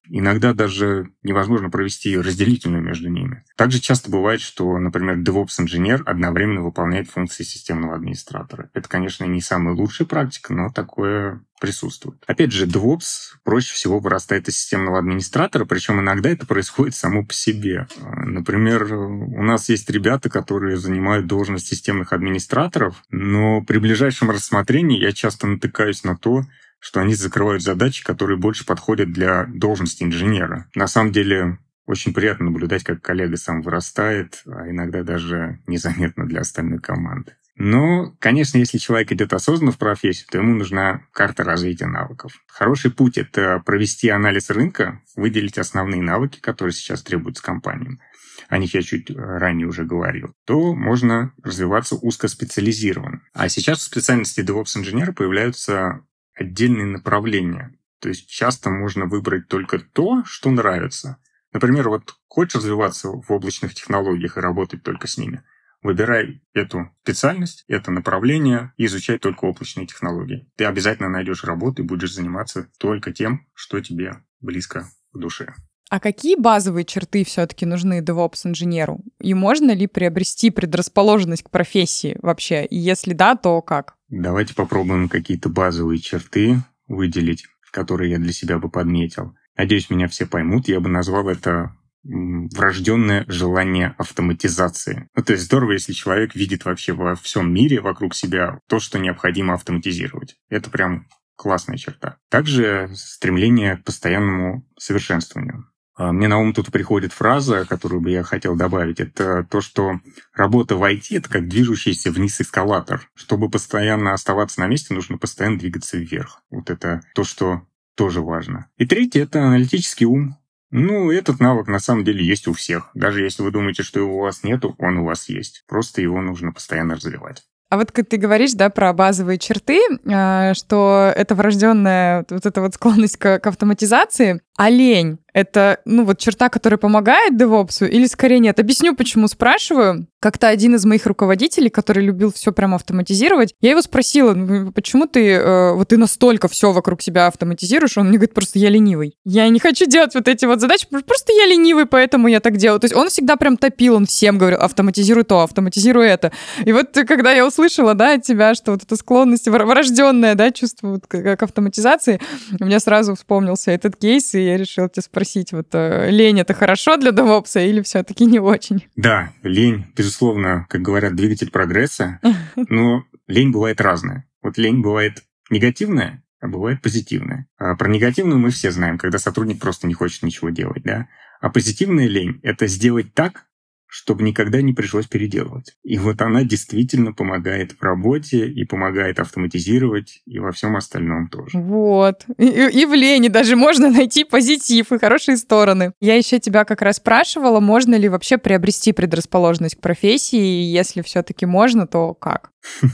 Иногда 0.10 0.54
даже 0.54 1.10
невозможно 1.24 1.70
провести 1.70 2.18
разделительную 2.18 2.84
между 2.84 3.10
ними. 3.10 3.44
Также 3.56 3.80
часто 3.80 4.12
бывает, 4.12 4.42
что, 4.42 4.78
например, 4.78 5.20
DevOps-инженер 5.20 6.04
одновременно 6.06 6.62
выполняет 6.62 7.10
функции 7.10 7.44
системного 7.44 7.96
администратора. 7.96 8.70
Это, 8.74 8.89
конечно, 8.89 9.24
не 9.26 9.42
самая 9.42 9.76
лучшая 9.76 10.08
практика, 10.08 10.54
но 10.54 10.70
такое 10.70 11.42
присутствует. 11.62 12.22
Опять 12.28 12.52
же, 12.52 12.66
DevOps 12.66 13.38
проще 13.46 13.74
всего 13.74 14.00
вырастает 14.00 14.50
из 14.50 14.58
системного 14.58 15.00
администратора, 15.00 15.63
причем 15.63 16.02
иногда 16.02 16.30
это 16.30 16.46
происходит 16.46 16.94
само 16.94 17.24
по 17.24 17.34
себе. 17.34 17.88
Например, 18.02 18.94
у 18.94 19.42
нас 19.42 19.70
есть 19.70 19.89
ребята, 19.89 20.30
которые 20.30 20.76
занимают 20.76 21.26
должность 21.26 21.68
системных 21.68 22.12
администраторов, 22.12 23.02
но 23.12 23.62
при 23.62 23.78
ближайшем 23.78 24.30
рассмотрении 24.30 25.00
я 25.00 25.13
часто 25.13 25.48
натыкаюсь 25.48 26.04
на 26.04 26.18
то, 26.18 26.44
что 26.84 27.00
они 27.00 27.15
закрывают 27.15 27.63
задачи, 27.63 28.04
которые 28.04 28.38
больше 28.38 28.65
подходят 28.65 29.13
для 29.13 29.46
должности 29.46 30.04
инженера. 30.04 30.67
На 30.76 30.88
самом 30.88 31.13
деле, 31.13 31.58
очень 31.86 32.13
приятно 32.13 32.46
наблюдать, 32.46 32.84
как 32.84 33.02
коллега 33.02 33.38
сам 33.38 33.62
вырастает, 33.62 34.41
а 34.46 34.69
иногда 34.69 35.02
даже 35.04 35.60
незаметно 35.65 36.28
для 36.28 36.41
остальной 36.41 36.80
команды. 36.80 37.38
Но, 37.56 38.13
конечно, 38.19 38.58
если 38.58 38.80
человек 38.80 39.13
идет 39.13 39.32
осознанно 39.32 39.72
в 39.72 39.78
профессию, 39.78 40.28
то 40.30 40.39
ему 40.39 40.56
нужна 40.56 41.06
карта 41.13 41.46
развития 41.46 41.86
навыков. 41.86 42.34
Хороший 42.48 42.91
путь— 42.91 43.17
это 43.19 43.62
провести 43.65 44.10
анализ 44.10 44.50
рынка, 44.50 45.02
выделить 45.15 45.58
основные 45.58 46.02
навыки, 46.02 46.41
которые 46.41 46.74
сейчас 46.74 47.02
требуются 47.02 47.43
компаниям 47.43 48.02
о 48.50 48.58
них 48.58 48.74
я 48.74 48.82
чуть 48.82 49.10
ранее 49.10 49.67
уже 49.67 49.84
говорил, 49.84 50.34
то 50.46 50.76
можно 50.76 51.34
развиваться 51.43 51.96
узкоспециализированно. 51.96 53.22
А 53.34 53.50
сейчас 53.50 53.80
в 53.80 53.84
специальности 53.84 54.41
DevOps-инженера 54.41 55.12
появляются 55.12 56.02
отдельные 56.36 56.86
направления. 56.86 57.78
То 58.00 58.10
есть 58.10 58.30
часто 58.30 58.69
можно 58.69 59.06
выбрать 59.06 59.48
только 59.48 59.80
то, 59.80 60.24
что 60.26 60.52
нравится. 60.52 61.17
Например, 61.54 61.89
вот 61.89 62.15
хочешь 62.28 62.56
развиваться 62.56 63.10
в 63.10 63.32
облачных 63.32 63.74
технологиях 63.76 64.38
и 64.38 64.41
работать 64.41 64.84
только 64.84 65.08
с 65.08 65.17
ними, 65.17 65.43
выбирай 65.84 66.41
эту 66.54 66.91
специальность, 67.04 67.63
это 67.67 67.91
направление 67.91 68.74
и 68.78 68.86
изучай 68.86 69.19
только 69.19 69.46
облачные 69.46 69.86
технологии. 69.86 70.50
Ты 70.56 70.65
обязательно 70.65 71.10
найдешь 71.10 71.43
работу 71.43 71.84
и 71.84 71.86
будешь 71.86 72.13
заниматься 72.13 72.69
только 72.80 73.13
тем, 73.13 73.48
что 73.54 73.80
тебе 73.82 74.24
близко 74.41 74.88
к 75.13 75.17
душе. 75.17 75.54
А 75.94 76.00
какие 76.00 76.36
базовые 76.36 76.86
черты 76.86 77.24
все-таки 77.24 77.68
нужны 77.68 78.00
DevOps-инженеру? 78.00 79.02
И 79.22 79.36
можно 79.36 79.74
ли 79.74 79.86
приобрести 79.86 80.50
предрасположенность 80.50 81.44
к 81.44 81.52
профессии 81.52 82.18
вообще? 82.24 82.66
И 82.66 82.80
если 82.80 83.14
да, 83.14 83.36
то 83.36 83.62
как? 83.62 83.94
Давайте 84.10 84.56
попробуем 84.56 85.08
какие-то 85.08 85.50
базовые 85.50 86.00
черты 86.00 86.58
выделить, 86.88 87.46
которые 87.72 88.10
я 88.10 88.18
для 88.18 88.34
себя 88.34 88.58
бы 88.58 88.72
подметил. 88.72 89.36
Надеюсь, 89.56 89.92
меня 89.92 90.08
все 90.08 90.26
поймут. 90.26 90.68
Я 90.68 90.80
бы 90.80 90.90
назвал 90.90 91.30
это 91.30 91.76
врожденное 92.04 93.24
желание 93.28 93.94
автоматизации. 94.00 95.08
Ну, 95.16 95.24
то 95.24 95.34
есть 95.34 95.46
здорово, 95.46 95.74
если 95.74 95.94
человек 95.94 96.34
видит 96.34 96.66
вообще 96.66 96.94
во 96.94 97.14
всем 97.14 97.54
мире 97.54 97.82
вокруг 97.82 98.16
себя 98.16 98.62
то, 98.68 98.80
что 98.80 98.98
необходимо 98.98 99.54
автоматизировать. 99.54 100.38
Это 100.50 100.72
прям 100.72 101.06
классная 101.36 101.78
черта. 101.78 102.18
Также 102.32 102.90
стремление 102.96 103.78
к 103.78 103.84
постоянному 103.84 104.68
совершенствованию. 104.80 105.68
А, 105.96 106.12
мне 106.12 106.28
на 106.28 106.40
ум 106.40 106.54
тут 106.54 106.72
приходит 106.72 107.14
фраза, 107.14 107.66
которую 107.66 108.02
бы 108.02 108.10
я 108.10 108.24
хотел 108.24 108.56
добавить. 108.56 109.00
Это 109.00 109.46
то, 109.50 109.62
что 109.62 110.00
работа 110.34 110.76
в 110.76 110.84
IT— 110.84 111.06
это 111.18 111.30
как 111.30 111.48
движущийся 111.48 112.12
вниз 112.12 112.42
эскалатор. 112.42 113.10
Чтобы 113.14 113.50
постоянно 113.50 114.14
оставаться 114.14 114.60
на 114.60 114.68
месте, 114.68 114.94
нужно 114.94 115.18
постоянно 115.18 115.60
двигаться 115.60 115.98
вверх. 115.98 116.42
Вот 116.50 116.70
это 116.70 117.02
то, 117.14 117.24
что 117.24 117.62
тоже 117.96 118.22
важно. 118.22 118.70
И 118.78 118.86
третье— 118.86 119.22
это 119.24 119.44
аналитический 119.44 120.06
ум. 120.06 120.38
Ну, 120.72 121.12
этот 121.12 121.40
навык 121.40 121.68
на 121.68 121.78
самом 121.78 122.04
деле 122.04 122.26
есть 122.26 122.48
у 122.48 122.54
всех. 122.54 122.90
Даже 122.96 123.22
если 123.22 123.44
вы 123.44 123.52
думаете, 123.52 123.84
что 123.84 124.00
его 124.00 124.18
у 124.18 124.22
вас 124.22 124.44
нету, 124.44 124.76
он 124.80 124.98
у 124.98 125.06
вас 125.06 125.30
есть. 125.30 125.64
Просто 125.68 126.02
его 126.02 126.20
нужно 126.20 126.52
постоянно 126.52 126.96
развивать. 126.96 127.44
А 127.70 127.78
вот 127.78 127.92
как 127.92 128.08
ты 128.08 128.18
говоришь, 128.18 128.54
да, 128.54 128.70
про 128.70 128.94
базовые 128.94 129.38
черты, 129.38 129.80
а, 130.06 130.54
что 130.56 131.12
это 131.16 131.36
врожденная 131.36 132.26
вот 132.30 132.46
эта 132.46 132.62
вот 132.62 132.74
склонность 132.74 133.18
к, 133.18 133.40
к 133.40 133.48
автоматизации, 133.48 134.42
а 134.58 134.70
лень 134.70 135.20
это, 135.34 135.80
ну, 135.86 136.06
вот 136.06 136.19
черта, 136.19 136.50
которая 136.50 136.78
помогает 136.78 137.38
девопсу, 137.38 137.86
или 137.86 138.06
скорее 138.06 138.39
нет? 138.39 138.60
Объясню, 138.60 138.96
почему 138.96 139.28
спрашиваю. 139.28 140.08
Как-то 140.19 140.48
один 140.48 140.76
из 140.76 140.86
моих 140.86 141.06
руководителей, 141.06 141.69
который 141.69 142.02
любил 142.06 142.32
все 142.32 142.54
прямо 142.54 142.76
автоматизировать, 142.76 143.54
я 143.60 143.72
его 143.72 143.82
спросила, 143.82 144.34
ну, 144.34 144.72
почему 144.72 145.06
ты, 145.06 145.32
э, 145.32 145.74
вот 145.74 145.89
ты 145.89 145.98
настолько 145.98 146.48
все 146.48 146.72
вокруг 146.72 147.02
себя 147.02 147.28
автоматизируешь? 147.28 147.98
Он 147.98 148.08
мне 148.08 148.17
говорит, 148.17 148.34
просто 148.34 148.58
я 148.60 148.69
ленивый. 148.69 149.17
Я 149.26 149.50
не 149.50 149.60
хочу 149.60 149.86
делать 149.86 150.15
вот 150.15 150.28
эти 150.30 150.46
вот 150.46 150.62
задачи, 150.62 150.88
просто 150.89 151.34
я 151.34 151.48
ленивый, 151.48 151.88
поэтому 151.88 152.30
я 152.30 152.39
так 152.39 152.56
делаю. 152.56 152.80
То 152.80 152.86
есть 152.86 152.96
он 152.96 153.10
всегда 153.10 153.36
прям 153.36 153.58
топил, 153.58 153.96
он 153.96 154.06
всем 154.06 154.38
говорил, 154.38 154.60
автоматизируй 154.60 155.24
то, 155.24 155.41
автоматизируй 155.41 156.08
это. 156.08 156.32
И 156.63 156.72
вот 156.72 156.91
когда 156.93 157.34
я 157.34 157.46
услышала, 157.46 157.93
да, 157.93 158.13
от 158.13 158.24
тебя, 158.24 158.56
что 158.56 158.72
вот 158.72 158.84
эта 158.84 158.96
склонность 158.96 159.50
врожденная, 159.50 160.36
да, 160.36 160.52
чувство 160.52 160.89
вот 160.89 161.08
к, 161.08 161.36
к 161.36 161.43
автоматизации, 161.43 162.22
у 162.62 162.65
меня 162.65 162.80
сразу 162.80 163.15
вспомнился 163.15 163.72
этот 163.72 163.98
кейс, 163.98 164.34
и 164.36 164.46
я 164.46 164.58
решила 164.58 164.88
тебя 164.88 165.02
спросить, 165.02 165.23
спросить, 165.24 165.54
вот 165.54 165.68
э, 165.74 166.10
лень 166.12 166.42
это 166.42 166.54
хорошо 166.54 166.98
для 166.98 167.12
DevOps 167.12 167.66
или 167.66 167.82
все-таки 167.82 168.26
не 168.26 168.40
очень? 168.40 168.88
Да, 168.98 169.32
лень, 169.42 169.86
безусловно, 169.96 170.66
как 170.70 170.82
говорят, 170.82 171.16
двигатель 171.16 171.50
прогресса, 171.50 172.20
но 172.56 173.06
лень 173.28 173.52
бывает 173.52 173.80
разная. 173.80 174.26
Вот 174.42 174.58
лень 174.58 174.82
бывает 174.82 175.24
негативная, 175.50 176.24
а 176.42 176.48
бывает 176.48 176.82
позитивная. 176.82 177.48
А 177.58 177.76
про 177.76 177.88
негативную 177.88 178.38
мы 178.38 178.50
все 178.50 178.72
знаем, 178.72 178.98
когда 178.98 179.18
сотрудник 179.18 179.62
просто 179.62 179.88
не 179.88 179.94
хочет 179.94 180.24
ничего 180.24 180.50
делать, 180.50 180.84
да. 180.84 181.08
А 181.40 181.50
позитивная 181.50 182.08
лень— 182.08 182.40
это 182.44 182.68
сделать 182.68 183.14
так, 183.14 183.46
чтобы 183.94 184.24
никогда 184.24 184.60
не 184.64 184.74
пришлось 184.74 185.06
переделывать. 185.06 185.76
И 185.84 186.00
вот 186.00 186.20
она 186.24 186.44
действительно 186.44 187.14
помогает 187.14 187.74
в 187.74 187.84
работе 187.84 188.48
и 188.48 188.66
помогает 188.66 189.20
автоматизировать 189.20 190.24
и 190.26 190.40
во 190.40 190.52
всем 190.52 190.76
остальном 190.76 191.28
тоже. 191.28 191.60
Вот. 191.60 192.26
И, 192.40 192.48
и 192.48 192.86
в 192.88 192.94
лени 192.96 193.28
даже 193.28 193.56
можно 193.56 193.92
найти 193.92 194.24
позитив 194.24 194.92
и 194.92 194.98
хорошие 194.98 195.38
стороны. 195.38 195.94
Я 196.02 196.16
еще 196.16 196.40
тебя 196.40 196.66
как 196.66 196.82
раз 196.82 196.96
спрашивала, 196.96 197.60
можно 197.60 197.94
ли 197.94 198.10
вообще 198.10 198.40
приобрести 198.40 198.94
предрасположенность 198.94 199.76
к 199.76 199.82
профессии, 199.82 200.40
и 200.40 200.72
если 200.72 201.04
все-таки 201.04 201.46
можно, 201.46 201.86
то 201.86 202.16
как? 202.16 202.50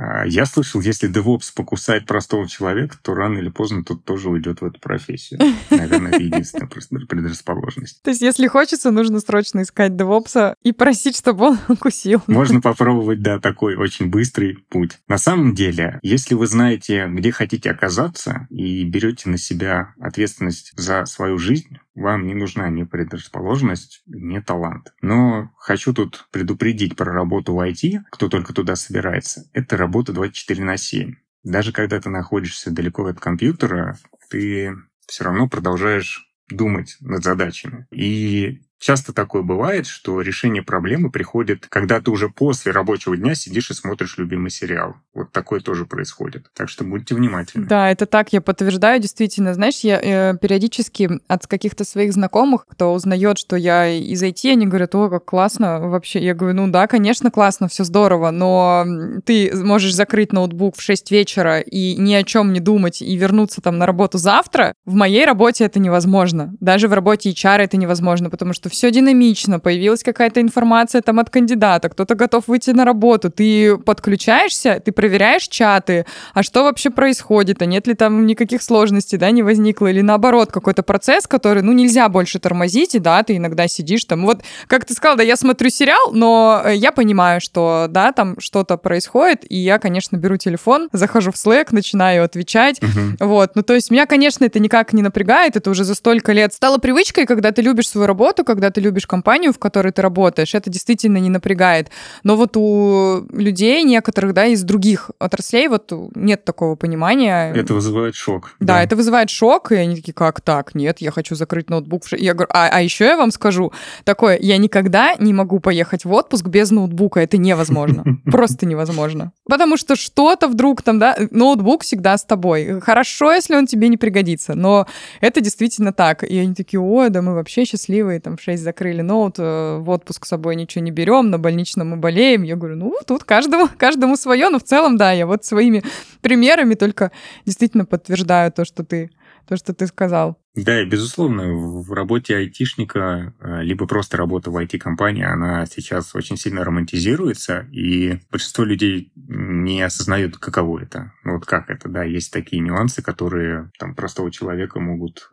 А, 0.00 0.24
я 0.26 0.46
слышал, 0.46 0.80
если 0.80 1.10
DevOps 1.10 1.52
покусает 1.54 2.06
простого 2.06 2.48
человека, 2.48 2.96
то 3.02 3.14
рано 3.14 3.38
или 3.38 3.50
поздно 3.50 3.84
тот 3.84 4.04
тоже 4.04 4.30
уйдет 4.30 4.62
в 4.62 4.64
эту 4.64 4.80
профессию. 4.80 5.38
Наверное, 5.70 6.12
это 6.12 6.22
единственная 6.22 7.06
предрасположенность. 7.06 8.02
То 8.02 8.10
есть, 8.10 8.22
если 8.22 8.46
хочется, 8.46 8.90
нужно 8.90 9.20
срочно 9.20 9.60
искать 9.62 9.92
DevOps 9.92 10.54
и 10.62 10.72
просить, 10.72 11.18
чтобы 11.18 11.50
он 11.50 11.58
укусил. 11.68 12.22
Можно 12.26 12.62
попробовать, 12.62 13.20
да, 13.20 13.38
такой 13.38 13.76
очень 13.76 14.06
быстрый 14.06 14.64
путь. 14.70 14.98
На 15.06 15.18
самом 15.18 15.54
деле, 15.54 15.98
если 16.02 16.34
вы 16.34 16.46
знаете, 16.46 17.06
где 17.08 17.30
хотите 17.30 17.70
оказаться, 17.70 18.46
и 18.48 18.84
берете 18.84 19.28
на 19.28 19.36
себя 19.36 19.94
ответственность 20.00 20.72
за 20.76 21.04
свою 21.04 21.36
жизнь, 21.36 21.78
вам 21.94 22.26
не 22.26 22.34
нужна 22.34 22.68
ни 22.70 22.84
предрасположенность, 22.84 24.02
ни 24.06 24.38
талант. 24.40 24.92
Но 25.02 25.50
хочу 25.58 25.92
тут 25.92 26.28
предупредить 26.30 26.96
про 26.96 27.12
работу 27.12 27.54
в 27.54 27.60
IT, 27.60 28.00
кто 28.10 28.28
только 28.28 28.52
туда 28.52 28.76
собирается. 28.76 29.48
Это 29.52 29.76
работа 29.76 30.12
24 30.12 30.64
на 30.64 30.76
7. 30.76 31.14
Даже 31.42 31.72
когда 31.72 32.00
ты 32.00 32.10
находишься 32.10 32.70
далеко 32.70 33.06
от 33.06 33.18
компьютера, 33.18 33.96
ты 34.28 34.74
все 35.06 35.24
равно 35.24 35.48
продолжаешь 35.48 36.26
думать 36.48 36.96
над 37.00 37.24
задачами. 37.24 37.86
И 37.90 38.62
Часто 38.80 39.12
такое 39.12 39.42
бывает, 39.42 39.86
что 39.86 40.22
решение 40.22 40.62
проблемы 40.62 41.10
приходит, 41.10 41.66
когда 41.68 42.00
ты 42.00 42.10
уже 42.10 42.30
после 42.30 42.72
рабочего 42.72 43.14
дня 43.14 43.34
сидишь 43.34 43.70
и 43.70 43.74
смотришь 43.74 44.16
любимый 44.16 44.50
сериал. 44.50 44.96
Вот 45.12 45.32
такое 45.32 45.60
тоже 45.60 45.84
происходит. 45.84 46.46
Так 46.54 46.70
что 46.70 46.82
будьте 46.84 47.14
внимательны. 47.14 47.66
Да, 47.66 47.90
это 47.90 48.06
так, 48.06 48.32
я 48.32 48.40
подтверждаю, 48.40 48.98
действительно. 48.98 49.52
Знаешь, 49.52 49.80
я 49.80 50.00
э, 50.00 50.38
периодически 50.38 51.10
от 51.28 51.46
каких-то 51.46 51.84
своих 51.84 52.14
знакомых, 52.14 52.64
кто 52.66 52.94
узнает, 52.94 53.36
что 53.36 53.54
я 53.54 53.86
из 53.86 54.22
IT, 54.22 54.50
они 54.50 54.66
говорят, 54.66 54.94
о, 54.94 55.10
как 55.10 55.26
классно 55.26 55.80
вообще. 55.80 56.18
Я 56.24 56.34
говорю, 56.34 56.56
ну 56.56 56.68
да, 56.68 56.86
конечно, 56.86 57.30
классно, 57.30 57.68
все 57.68 57.84
здорово, 57.84 58.30
но 58.30 58.86
ты 59.26 59.54
можешь 59.54 59.94
закрыть 59.94 60.32
ноутбук 60.32 60.76
в 60.76 60.80
6 60.80 61.10
вечера 61.10 61.60
и 61.60 61.96
ни 61.96 62.14
о 62.14 62.22
чем 62.22 62.54
не 62.54 62.60
думать 62.60 63.02
и 63.02 63.14
вернуться 63.14 63.60
там 63.60 63.76
на 63.76 63.84
работу 63.84 64.16
завтра. 64.16 64.72
В 64.86 64.94
моей 64.94 65.26
работе 65.26 65.64
это 65.64 65.78
невозможно. 65.80 66.54
Даже 66.60 66.88
в 66.88 66.94
работе 66.94 67.30
HR 67.30 67.58
это 67.58 67.76
невозможно, 67.76 68.30
потому 68.30 68.54
что 68.54 68.69
все 68.70 68.90
динамично, 68.90 69.60
появилась 69.60 70.02
какая-то 70.02 70.40
информация 70.40 71.02
там 71.02 71.18
от 71.18 71.30
кандидата, 71.30 71.88
кто-то 71.88 72.14
готов 72.14 72.48
выйти 72.48 72.70
на 72.70 72.84
работу, 72.84 73.30
ты 73.30 73.76
подключаешься, 73.76 74.80
ты 74.84 74.92
проверяешь 74.92 75.48
чаты, 75.48 76.06
а 76.34 76.42
что 76.42 76.64
вообще 76.64 76.90
происходит, 76.90 77.62
а 77.62 77.66
нет 77.66 77.86
ли 77.86 77.94
там 77.94 78.26
никаких 78.26 78.62
сложностей, 78.62 79.18
да, 79.18 79.30
не 79.30 79.42
возникло, 79.42 79.88
или 79.88 80.00
наоборот, 80.00 80.52
какой-то 80.52 80.82
процесс, 80.82 81.26
который, 81.26 81.62
ну, 81.62 81.72
нельзя 81.72 82.08
больше 82.08 82.38
тормозить, 82.38 82.94
и 82.94 82.98
да, 82.98 83.22
ты 83.22 83.36
иногда 83.36 83.68
сидишь 83.68 84.04
там, 84.04 84.24
вот, 84.24 84.42
как 84.66 84.84
ты 84.84 84.94
сказал, 84.94 85.16
да, 85.16 85.22
я 85.22 85.36
смотрю 85.36 85.70
сериал, 85.70 86.12
но 86.12 86.62
э, 86.64 86.74
я 86.76 86.92
понимаю, 86.92 87.40
что, 87.40 87.86
да, 87.88 88.12
там 88.12 88.36
что-то 88.38 88.76
происходит, 88.76 89.44
и 89.48 89.56
я, 89.56 89.78
конечно, 89.78 90.16
беру 90.16 90.36
телефон, 90.36 90.88
захожу 90.92 91.32
в 91.32 91.34
Slack, 91.34 91.68
начинаю 91.70 92.24
отвечать, 92.24 92.78
uh-huh. 92.78 93.16
вот, 93.20 93.52
ну, 93.54 93.62
то 93.62 93.74
есть 93.74 93.90
меня, 93.90 94.06
конечно, 94.06 94.44
это 94.44 94.58
никак 94.60 94.92
не 94.92 95.02
напрягает, 95.02 95.56
это 95.56 95.70
уже 95.70 95.84
за 95.84 95.94
столько 95.94 96.32
лет 96.32 96.52
стало 96.52 96.78
привычкой, 96.78 97.26
когда 97.26 97.52
ты 97.52 97.62
любишь 97.62 97.88
свою 97.88 98.06
работу, 98.06 98.44
когда 98.44 98.59
ты 98.68 98.82
любишь 98.82 99.06
компанию, 99.06 99.52
в 99.52 99.58
которой 99.58 99.92
ты 99.92 100.02
работаешь, 100.02 100.54
это 100.54 100.68
действительно 100.68 101.16
не 101.16 101.30
напрягает. 101.30 101.90
Но 102.24 102.36
вот 102.36 102.56
у 102.56 103.26
людей 103.32 103.82
некоторых, 103.84 104.34
да, 104.34 104.46
из 104.46 104.62
других 104.62 105.10
отраслей 105.18 105.68
вот 105.68 105.90
нет 106.14 106.44
такого 106.44 106.76
понимания. 106.76 107.52
Это 107.54 107.72
вызывает 107.72 108.14
шок. 108.14 108.56
Да, 108.60 108.74
да. 108.74 108.82
это 108.82 108.96
вызывает 108.96 109.30
шок, 109.30 109.72
и 109.72 109.76
они 109.76 109.96
такие, 109.96 110.12
как 110.12 110.40
так? 110.40 110.74
Нет, 110.74 111.00
я 111.00 111.10
хочу 111.10 111.34
закрыть 111.34 111.70
ноутбук. 111.70 112.02
Я 112.12 112.34
говорю, 112.34 112.50
а, 112.52 112.68
а 112.68 112.82
еще 112.82 113.04
я 113.04 113.16
вам 113.16 113.30
скажу 113.30 113.72
такое, 114.04 114.38
я 114.40 114.58
никогда 114.58 115.14
не 115.18 115.32
могу 115.32 115.60
поехать 115.60 116.04
в 116.04 116.12
отпуск 116.12 116.46
без 116.46 116.70
ноутбука, 116.70 117.20
это 117.20 117.38
невозможно. 117.38 118.04
Просто 118.24 118.66
невозможно. 118.66 119.32
Потому 119.48 119.76
что 119.76 119.96
что-то 119.96 120.48
вдруг 120.48 120.82
там, 120.82 120.98
да, 120.98 121.16
ноутбук 121.30 121.82
всегда 121.82 122.18
с 122.18 122.24
тобой. 122.24 122.80
Хорошо, 122.80 123.32
если 123.32 123.56
он 123.56 123.66
тебе 123.66 123.88
не 123.88 123.96
пригодится, 123.96 124.54
но 124.54 124.86
это 125.20 125.40
действительно 125.40 125.92
так. 125.92 126.24
И 126.24 126.38
они 126.38 126.54
такие, 126.54 126.80
ой, 126.80 127.10
да 127.10 127.22
мы 127.22 127.34
вообще 127.34 127.64
счастливые, 127.64 128.20
там, 128.20 128.36
в 128.36 128.40
6 128.50 128.62
закрыли 128.62 129.02
ноут, 129.02 129.38
э, 129.38 129.78
в 129.78 129.88
отпуск 129.90 130.26
с 130.26 130.28
собой 130.28 130.56
ничего 130.56 130.82
не 130.82 130.90
берем, 130.90 131.30
на 131.30 131.38
больничном 131.38 131.90
мы 131.90 131.96
болеем. 131.96 132.42
Я 132.42 132.56
говорю, 132.56 132.76
ну, 132.76 132.94
тут 133.06 133.24
каждому, 133.24 133.68
каждому 133.78 134.16
свое, 134.16 134.48
но 134.48 134.58
в 134.58 134.64
целом, 134.64 134.96
да, 134.96 135.12
я 135.12 135.26
вот 135.26 135.44
своими 135.44 135.82
примерами 136.20 136.74
только 136.74 137.12
действительно 137.46 137.84
подтверждаю 137.84 138.52
то, 138.52 138.64
что 138.64 138.84
ты 138.84 139.10
то, 139.48 139.56
что 139.56 139.74
ты 139.74 139.88
сказал. 139.88 140.38
Да, 140.54 140.80
и 140.80 140.84
безусловно, 140.84 141.52
в 141.52 141.92
работе 141.92 142.36
айтишника, 142.36 143.34
э, 143.40 143.62
либо 143.62 143.86
просто 143.88 144.16
работа 144.16 144.50
в 144.52 144.56
IT-компании, 144.56 145.24
она 145.24 145.66
сейчас 145.66 146.14
очень 146.14 146.36
сильно 146.36 146.64
романтизируется, 146.64 147.66
и 147.72 148.20
большинство 148.30 148.62
людей 148.62 149.12
не 149.16 149.82
осознают, 149.82 150.38
каково 150.38 150.82
это. 150.82 151.12
Вот 151.24 151.46
как 151.46 151.68
это, 151.68 151.88
да, 151.88 152.04
есть 152.04 152.32
такие 152.32 152.62
нюансы, 152.62 153.02
которые 153.02 153.72
там 153.78 153.96
простого 153.96 154.30
человека 154.30 154.78
могут 154.78 155.30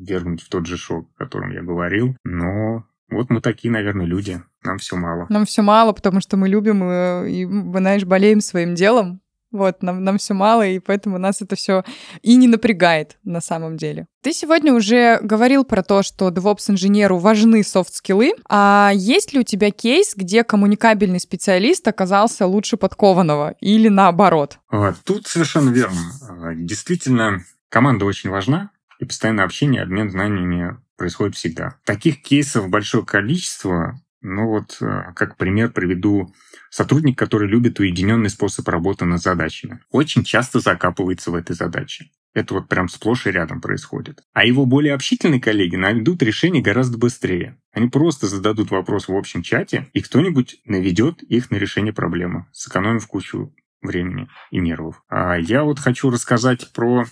э, 0.00 0.04
вергнуть 0.04 0.42
в 0.42 0.48
тот 0.48 0.66
же 0.66 0.76
шок, 0.76 1.08
о 1.16 1.24
котором 1.24 1.52
я 1.52 1.62
говорил, 1.62 2.16
но 2.24 2.84
вот 3.10 3.30
мы 3.30 3.40
такие, 3.40 3.70
наверное, 3.70 4.06
люди. 4.06 4.42
Нам 4.62 4.78
все 4.78 4.96
мало. 4.96 5.26
Нам 5.28 5.44
все 5.44 5.62
мало, 5.62 5.92
потому 5.92 6.20
что 6.20 6.36
мы 6.36 6.48
любим 6.48 6.82
и, 6.84 7.42
и 7.42 7.44
знаешь, 7.78 8.04
болеем 8.04 8.40
своим 8.40 8.74
делом. 8.74 9.20
Вот, 9.54 9.84
нам, 9.84 10.02
нам 10.02 10.18
все 10.18 10.34
мало, 10.34 10.66
и 10.66 10.80
поэтому 10.80 11.16
нас 11.16 11.40
это 11.40 11.54
все 11.54 11.84
и 12.22 12.34
не 12.34 12.48
напрягает 12.48 13.18
на 13.22 13.40
самом 13.40 13.76
деле. 13.76 14.08
Ты 14.20 14.32
сегодня 14.32 14.74
уже 14.74 15.20
говорил 15.22 15.64
про 15.64 15.84
то, 15.84 16.02
что 16.02 16.30
DevOps-инженеру 16.30 17.18
важны 17.18 17.62
софт-скиллы. 17.62 18.32
А 18.48 18.90
есть 18.92 19.32
ли 19.32 19.38
у 19.38 19.42
тебя 19.44 19.70
кейс, 19.70 20.14
где 20.16 20.42
коммуникабельный 20.42 21.20
специалист 21.20 21.86
оказался 21.86 22.48
лучше 22.48 22.76
подкованного 22.76 23.54
или 23.60 23.86
наоборот? 23.86 24.58
А, 24.70 24.92
тут 25.04 25.28
совершенно 25.28 25.70
верно. 25.70 26.00
А, 26.28 26.54
действительно, 26.56 27.44
команда 27.68 28.06
очень 28.06 28.30
важна, 28.30 28.70
и 28.98 29.04
постоянное 29.04 29.44
общение, 29.44 29.82
обмен 29.82 30.10
знаниями 30.10 30.76
происходит 30.96 31.36
всегда. 31.36 31.76
Таких 31.84 32.22
кейсов 32.22 32.68
большое 32.68 33.04
количество. 33.04 34.00
Ну 34.20 34.48
вот, 34.48 34.78
э, 34.80 35.12
как 35.14 35.36
пример 35.36 35.70
приведу 35.70 36.32
сотрудник, 36.70 37.18
который 37.18 37.48
любит 37.48 37.78
уединенный 37.78 38.30
способ 38.30 38.66
работы 38.68 39.04
над 39.04 39.20
задачами. 39.20 39.80
Очень 39.90 40.24
часто 40.24 40.60
закапывается 40.60 41.30
в 41.30 41.34
этой 41.34 41.54
задаче. 41.54 42.10
Это 42.32 42.54
вот 42.54 42.68
прям 42.68 42.88
сплошь 42.88 43.26
и 43.26 43.30
рядом 43.30 43.60
происходит. 43.60 44.22
А 44.32 44.44
его 44.44 44.66
более 44.66 44.94
общительные 44.94 45.40
коллеги 45.40 45.76
найдут 45.76 46.22
решение 46.22 46.62
гораздо 46.62 46.98
быстрее. 46.98 47.58
Они 47.72 47.88
просто 47.88 48.26
зададут 48.26 48.70
вопрос 48.70 49.08
в 49.08 49.14
общем 49.14 49.42
чате, 49.42 49.88
и 49.92 50.00
кто-нибудь 50.00 50.56
наведет 50.64 51.22
их 51.22 51.50
на 51.50 51.56
решение 51.56 51.92
проблемы, 51.92 52.46
сэкономив 52.52 53.06
кучу 53.06 53.54
времени 53.82 54.28
и 54.50 54.58
нервов. 54.58 55.02
А 55.08 55.36
я 55.36 55.62
вот 55.62 55.78
хочу 55.78 56.10
рассказать 56.10 56.72
про 56.72 57.04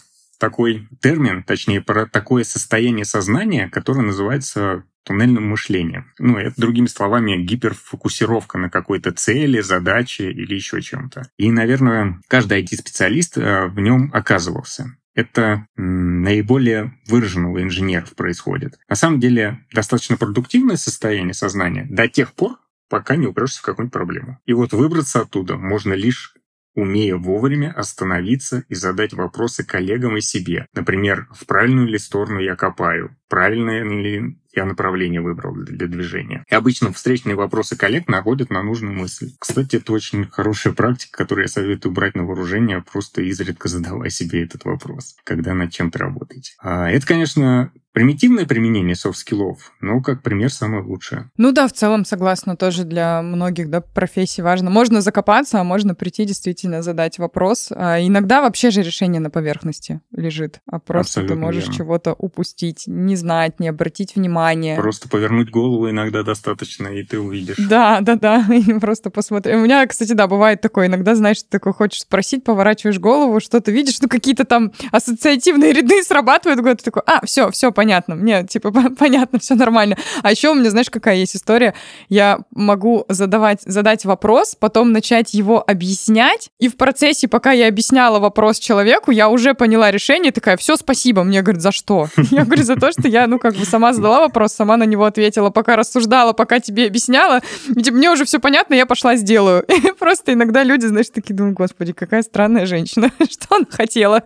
такой 0.43 0.89
термин, 1.01 1.45
точнее, 1.45 1.81
про 1.81 2.05
такое 2.05 2.43
состояние 2.43 3.05
сознания, 3.05 3.69
которое 3.69 4.03
называется 4.03 4.83
туннельным 5.05 5.47
мышлением. 5.47 6.13
Ну, 6.19 6.37
это, 6.37 6.61
другими 6.61 6.87
словами, 6.87 7.41
гиперфокусировка 7.41 8.59
на 8.59 8.69
какой-то 8.69 9.13
цели, 9.13 9.61
задаче 9.61 10.33
или 10.33 10.53
еще 10.53 10.83
чем-то. 10.83 11.23
И, 11.37 11.53
наверное, 11.53 12.21
каждый 12.27 12.61
IT-специалист 12.61 13.39
э, 13.39 13.69
в 13.69 13.79
нем 13.79 14.11
оказывался. 14.13 14.97
Это 15.15 15.65
наиболее 15.77 16.99
выраженного 17.07 17.63
инженеров 17.63 18.17
происходит. 18.17 18.81
На 18.89 18.97
самом 18.97 19.21
деле, 19.21 19.65
достаточно 19.73 20.17
продуктивное 20.17 20.77
состояние 20.77 21.35
сознания 21.35 21.87
до 21.89 22.09
тех 22.09 22.33
пор, 22.33 22.57
пока 22.89 23.15
не 23.15 23.29
упрешься 23.29 23.61
в 23.61 23.63
какую-нибудь 23.63 23.93
проблему. 23.93 24.41
И 24.45 24.55
вот 24.55 24.73
выбраться 24.73 25.21
оттуда 25.21 25.57
можно 25.57 25.93
лишь 25.93 26.35
умея 26.75 27.17
вовремя 27.17 27.73
остановиться 27.73 28.65
и 28.69 28.75
задать 28.75 29.13
вопросы 29.13 29.65
коллегам 29.65 30.17
и 30.17 30.21
себе. 30.21 30.67
Например, 30.75 31.29
в 31.33 31.47
правильную 31.47 31.89
ли 31.89 31.99
сторону 31.99 32.41
я 32.41 32.57
копаю, 32.57 33.17
правильное 33.29 33.85
ли 33.85 34.39
я 34.55 34.65
направление 34.67 35.21
выбрал 35.21 35.55
для 35.55 35.87
движения. 35.87 36.45
И 36.51 36.55
обычно 36.55 36.93
встречные 36.93 37.37
вопросы 37.37 37.77
коллег 37.77 38.09
наводят 38.09 38.51
на 38.51 38.63
нужную 38.63 38.95
мысль. 38.95 39.31
Кстати, 39.39 39.77
это 39.77 39.93
очень 39.93 40.27
хорошая 40.27 40.75
практика, 40.75 41.19
которую 41.19 41.45
я 41.45 41.49
советую 41.49 41.93
брать 41.93 42.15
на 42.15 42.25
вооружение, 42.25 42.83
просто 42.83 43.23
изредка 43.23 43.69
задавая 43.69 44.11
себе 44.11 44.45
этот 44.45 44.65
вопрос, 44.65 45.17
когда 45.25 45.55
над 45.55 45.73
чем-то 45.73 45.99
работаете. 45.99 46.53
А 46.59 46.91
это, 46.91 47.07
конечно, 47.07 47.73
примитивное 47.93 48.47
применение 48.47 48.95
soft 48.95 49.21
skill 49.21 49.53
ов, 49.53 49.73
но 49.81 50.01
как 50.01 50.23
пример 50.23 50.53
самое 50.53 50.83
лучшее. 50.83 51.31
Ну 51.37 51.53
да, 51.53 51.69
в 51.69 51.73
целом 51.73 52.05
согласна, 52.05 52.57
тоже 52.57 52.85
для 52.85 53.23
многих 53.23 53.71
да, 53.71 53.81
профессий 53.81 54.43
важно. 54.43 54.71
Можно 54.71 55.01
закопаться, 55.01 55.61
а 55.61 55.65
можно 55.65 55.95
прийти 55.95 56.25
действительно 56.25 56.83
задать 56.83 57.19
вопрос. 57.19 57.69
А 57.71 58.01
иногда 58.01 58.43
вообще 58.43 58.71
же 58.71 58.83
решение 58.83 59.21
на 59.21 59.31
поверхности 59.31 60.01
лежит, 60.15 60.61
а 60.67 60.79
просто 60.79 61.21
Абсолютно 61.21 61.37
ты 61.37 61.41
можешь 61.41 61.65
верно. 61.65 61.77
чего-то 61.77 62.13
упустить, 62.15 62.85
не 62.87 63.17
знать, 63.17 63.61
не 63.61 63.69
обратить 63.69 64.17
внимания 64.17 64.33
внимание. 64.33 64.77
Просто 64.77 65.09
повернуть 65.09 65.51
голову 65.51 65.91
иногда 65.91 66.23
достаточно, 66.23 66.89
и 66.89 67.03
ты 67.03 67.19
увидишь. 67.19 67.57
Да, 67.59 68.01
да, 68.01 68.17
да, 68.17 68.47
и 68.55 68.79
просто 68.79 69.11
посмотри. 69.11 69.55
У 69.55 69.61
меня, 69.61 69.87
кстати, 69.87 70.13
да, 70.13 70.27
бывает 70.27 70.61
такое, 70.61 70.87
иногда, 70.87 71.15
знаешь, 71.15 71.43
ты 71.43 71.49
такой 71.51 71.73
хочешь 71.73 72.03
спросить, 72.03 72.45
поворачиваешь 72.45 72.99
голову, 72.99 73.41
что-то 73.41 73.71
видишь, 73.71 74.01
ну 74.01 74.09
какие-то 74.09 74.45
там 74.45 74.73
ассоциативные 74.91 75.73
ряды 75.73 76.03
срабатывают, 76.03 76.79
ты 76.79 76.85
такой, 76.85 77.03
а, 77.07 77.25
все, 77.27 77.51
все, 77.51 77.73
понятно, 77.73 77.82
мне, 77.83 78.45
типа, 78.45 78.73
понятно, 78.99 79.39
все 79.39 79.55
нормально. 79.55 79.97
А 80.23 80.31
еще 80.31 80.51
у 80.51 80.55
меня, 80.55 80.71
знаешь, 80.71 80.91
какая 80.91 81.17
есть 81.17 81.37
история? 81.37 81.75
Я 82.09 82.41
могу 82.51 83.05
задавать, 83.09 83.63
задать 83.63 84.05
вопрос, 84.05 84.57
потом 84.59 84.93
начать 84.93 85.35
его 85.35 85.63
объяснять, 85.67 86.51
и 86.59 86.69
в 86.69 86.77
процессе, 86.77 87.29
пока 87.29 87.53
я 87.53 87.69
объясняла 87.69 88.19
вопрос 88.19 88.59
человеку, 88.59 89.11
я 89.11 89.29
уже 89.29 89.55
поняла 89.55 89.91
решение, 89.91 90.33
такая, 90.33 90.57
все, 90.57 90.77
спасибо. 90.77 91.25
Мне 91.25 91.43
говорят, 91.43 91.63
за 91.63 91.73
что? 91.73 92.09
Я 92.31 92.45
говорю, 92.45 92.63
за 92.63 92.77
то, 92.77 92.91
что 92.93 93.09
я, 93.09 93.27
ну, 93.27 93.39
как 93.39 93.55
бы 93.55 93.65
сама 93.65 93.93
задала 93.93 94.21
вопрос, 94.21 94.53
сама 94.53 94.77
на 94.77 94.85
него 94.85 95.05
ответила, 95.05 95.51
пока 95.51 95.77
рассуждала, 95.77 96.33
пока 96.33 96.61
тебе 96.61 96.87
объясняла. 96.87 97.41
Типа, 97.83 97.97
мне 97.97 98.11
уже 98.11 98.25
все 98.25 98.39
понятно, 98.39 98.75
я 98.75 98.87
пошла 98.87 99.17
сделаю. 99.17 99.63
И 99.69 99.93
просто 99.99 100.33
иногда 100.33 100.63
люди, 100.63 100.87
знаешь, 100.87 101.09
такие 101.13 101.35
думают, 101.35 101.57
господи, 101.57 101.93
какая 101.93 102.23
странная 102.23 102.67
женщина, 102.67 103.11
что 103.31 103.57
она 103.57 103.67
хотела. 103.71 104.23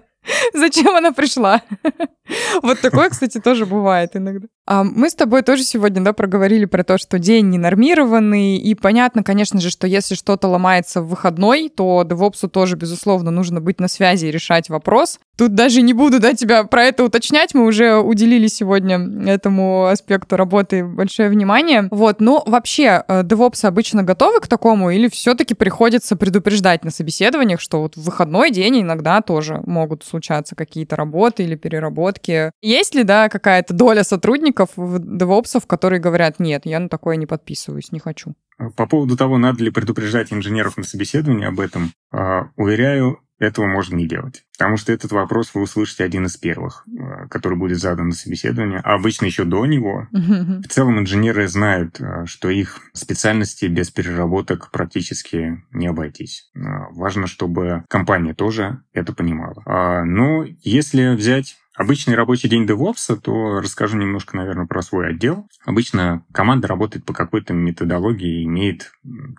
Зачем 0.53 0.95
она 0.97 1.13
пришла? 1.13 1.63
Вот 2.63 2.81
такое, 2.81 3.09
кстати, 3.11 3.39
тоже 3.39 3.67
бывает 3.67 4.17
иногда. 4.17 4.49
А 4.67 4.83
мы 4.83 5.09
с 5.09 5.15
тобой 5.15 5.43
тоже 5.43 5.63
сегодня, 5.63 6.03
да, 6.03 6.13
проговорили 6.13 6.65
про 6.65 6.83
то, 6.83 6.99
что 6.99 7.21
день 7.21 7.51
ненормированный, 7.51 8.57
и 8.57 8.75
понятно, 8.75 9.23
конечно 9.23 9.61
же, 9.61 9.71
что 9.71 9.87
если 9.87 10.17
что-то 10.17 10.49
ломается 10.49 11.03
в 11.03 11.09
выходной, 11.09 11.69
то 11.69 12.03
DevOps 12.05 12.49
тоже, 12.49 12.75
безусловно, 12.77 13.31
нужно 13.31 13.61
быть 13.61 13.79
на 13.79 13.87
связи 13.87 14.27
и 14.27 14.31
решать 14.33 14.69
вопрос. 14.69 15.21
Тут 15.39 15.55
даже 15.55 15.83
не 15.83 15.93
буду, 15.93 16.19
да, 16.19 16.33
тебя 16.33 16.65
про 16.65 16.85
это 16.85 17.05
уточнять, 17.05 17.55
мы 17.55 17.65
уже 17.65 17.97
уделили 17.99 18.49
сегодня 18.49 18.99
этому 19.31 19.87
аспекту 19.87 20.37
работы 20.37 20.85
большое 20.85 21.29
внимание. 21.29 21.87
Вот, 21.93 22.21
но 22.21 22.43
вообще, 22.45 23.05
э, 23.07 23.23
DevOps 23.23 23.67
обычно 23.67 24.03
готовы 24.03 24.41
к 24.41 24.49
такому, 24.49 24.91
или 24.91 25.09
все-таки 25.09 25.55
приходится 25.55 26.17
предупреждать 26.17 26.85
на 26.85 26.91
собеседованиях, 26.91 27.61
что 27.61 27.83
вот 27.83 27.97
в 27.97 28.03
выходной 28.03 28.51
день 28.51 28.81
иногда 28.81 29.21
тоже 29.21 29.63
могут 29.67 30.05
случаться 30.05 30.57
какие-то 30.57 30.97
работы 30.97 31.45
или 31.45 31.55
переработки. 31.55 32.51
Есть 32.63 32.95
ли, 32.95 33.05
да, 33.05 33.29
какая-то 33.29 33.75
доля 33.75 34.03
сотрудников 34.03 34.56
в 34.77 34.97
DevOps, 34.97 35.63
которые 35.67 36.01
говорят, 36.01 36.41
нет, 36.41 36.63
я 36.65 36.81
на 36.81 36.89
такое 36.89 37.17
не 37.17 37.27
подписываюсь, 37.27 37.93
не 37.93 37.99
хочу? 37.99 38.35
По 38.77 38.87
поводу 38.87 39.17
того, 39.17 39.37
надо 39.37 39.63
ли 39.63 39.71
предупреждать 39.71 40.33
инженеров 40.33 40.77
на 40.77 40.85
собеседовании 40.85 41.47
об 41.47 41.61
этом, 41.61 41.93
а, 42.11 42.49
уверяю, 42.57 43.21
этого 43.39 43.67
можно 43.67 43.97
не 43.97 44.09
делать. 44.09 44.45
Потому 44.57 44.79
что 44.79 44.93
этот 44.93 45.13
вопрос 45.13 45.51
вы 45.53 45.63
услышите 45.63 46.05
один 46.05 46.25
из 46.25 46.39
первых, 46.39 46.87
а, 46.87 47.29
который 47.29 47.59
будет 47.59 47.79
задан 47.79 48.09
на 48.09 48.15
собеседовании, 48.15 48.81
а 48.83 48.95
обычно 48.95 49.27
еще 49.27 49.45
до 49.45 49.67
него. 49.67 50.09
В 50.11 50.69
целом 50.69 50.99
инженеры 50.99 51.47
знают, 51.49 52.01
а, 52.01 52.25
что 52.25 52.49
их 52.49 52.81
специальности 52.95 53.67
без 53.67 53.91
переработок 53.91 54.71
практически 54.71 55.63
не 55.71 55.87
обойтись. 55.87 56.51
Важно, 56.55 57.27
чтобы 57.27 57.85
компания 57.89 58.33
тоже 58.33 58.81
это 58.93 59.13
понимала. 59.13 59.63
Но 60.05 60.45
если 60.63 61.15
взять 61.15 61.57
Обычный 61.77 62.15
рабочий 62.15 62.49
день 62.49 62.65
DevOps, 62.65 63.21
то 63.21 63.61
расскажу 63.61 63.99
немножко, 63.99 64.37
наверное, 64.37 64.67
про 64.67 64.81
свой 64.81 65.11
отдел. 65.11 65.47
Обычно 65.65 66.25
команда 66.33 66.69
работает 66.69 67.05
по 67.05 67.13
какой-то 67.13 67.53
методологии 67.53 68.41
и 68.41 68.45
имеет 68.45 68.93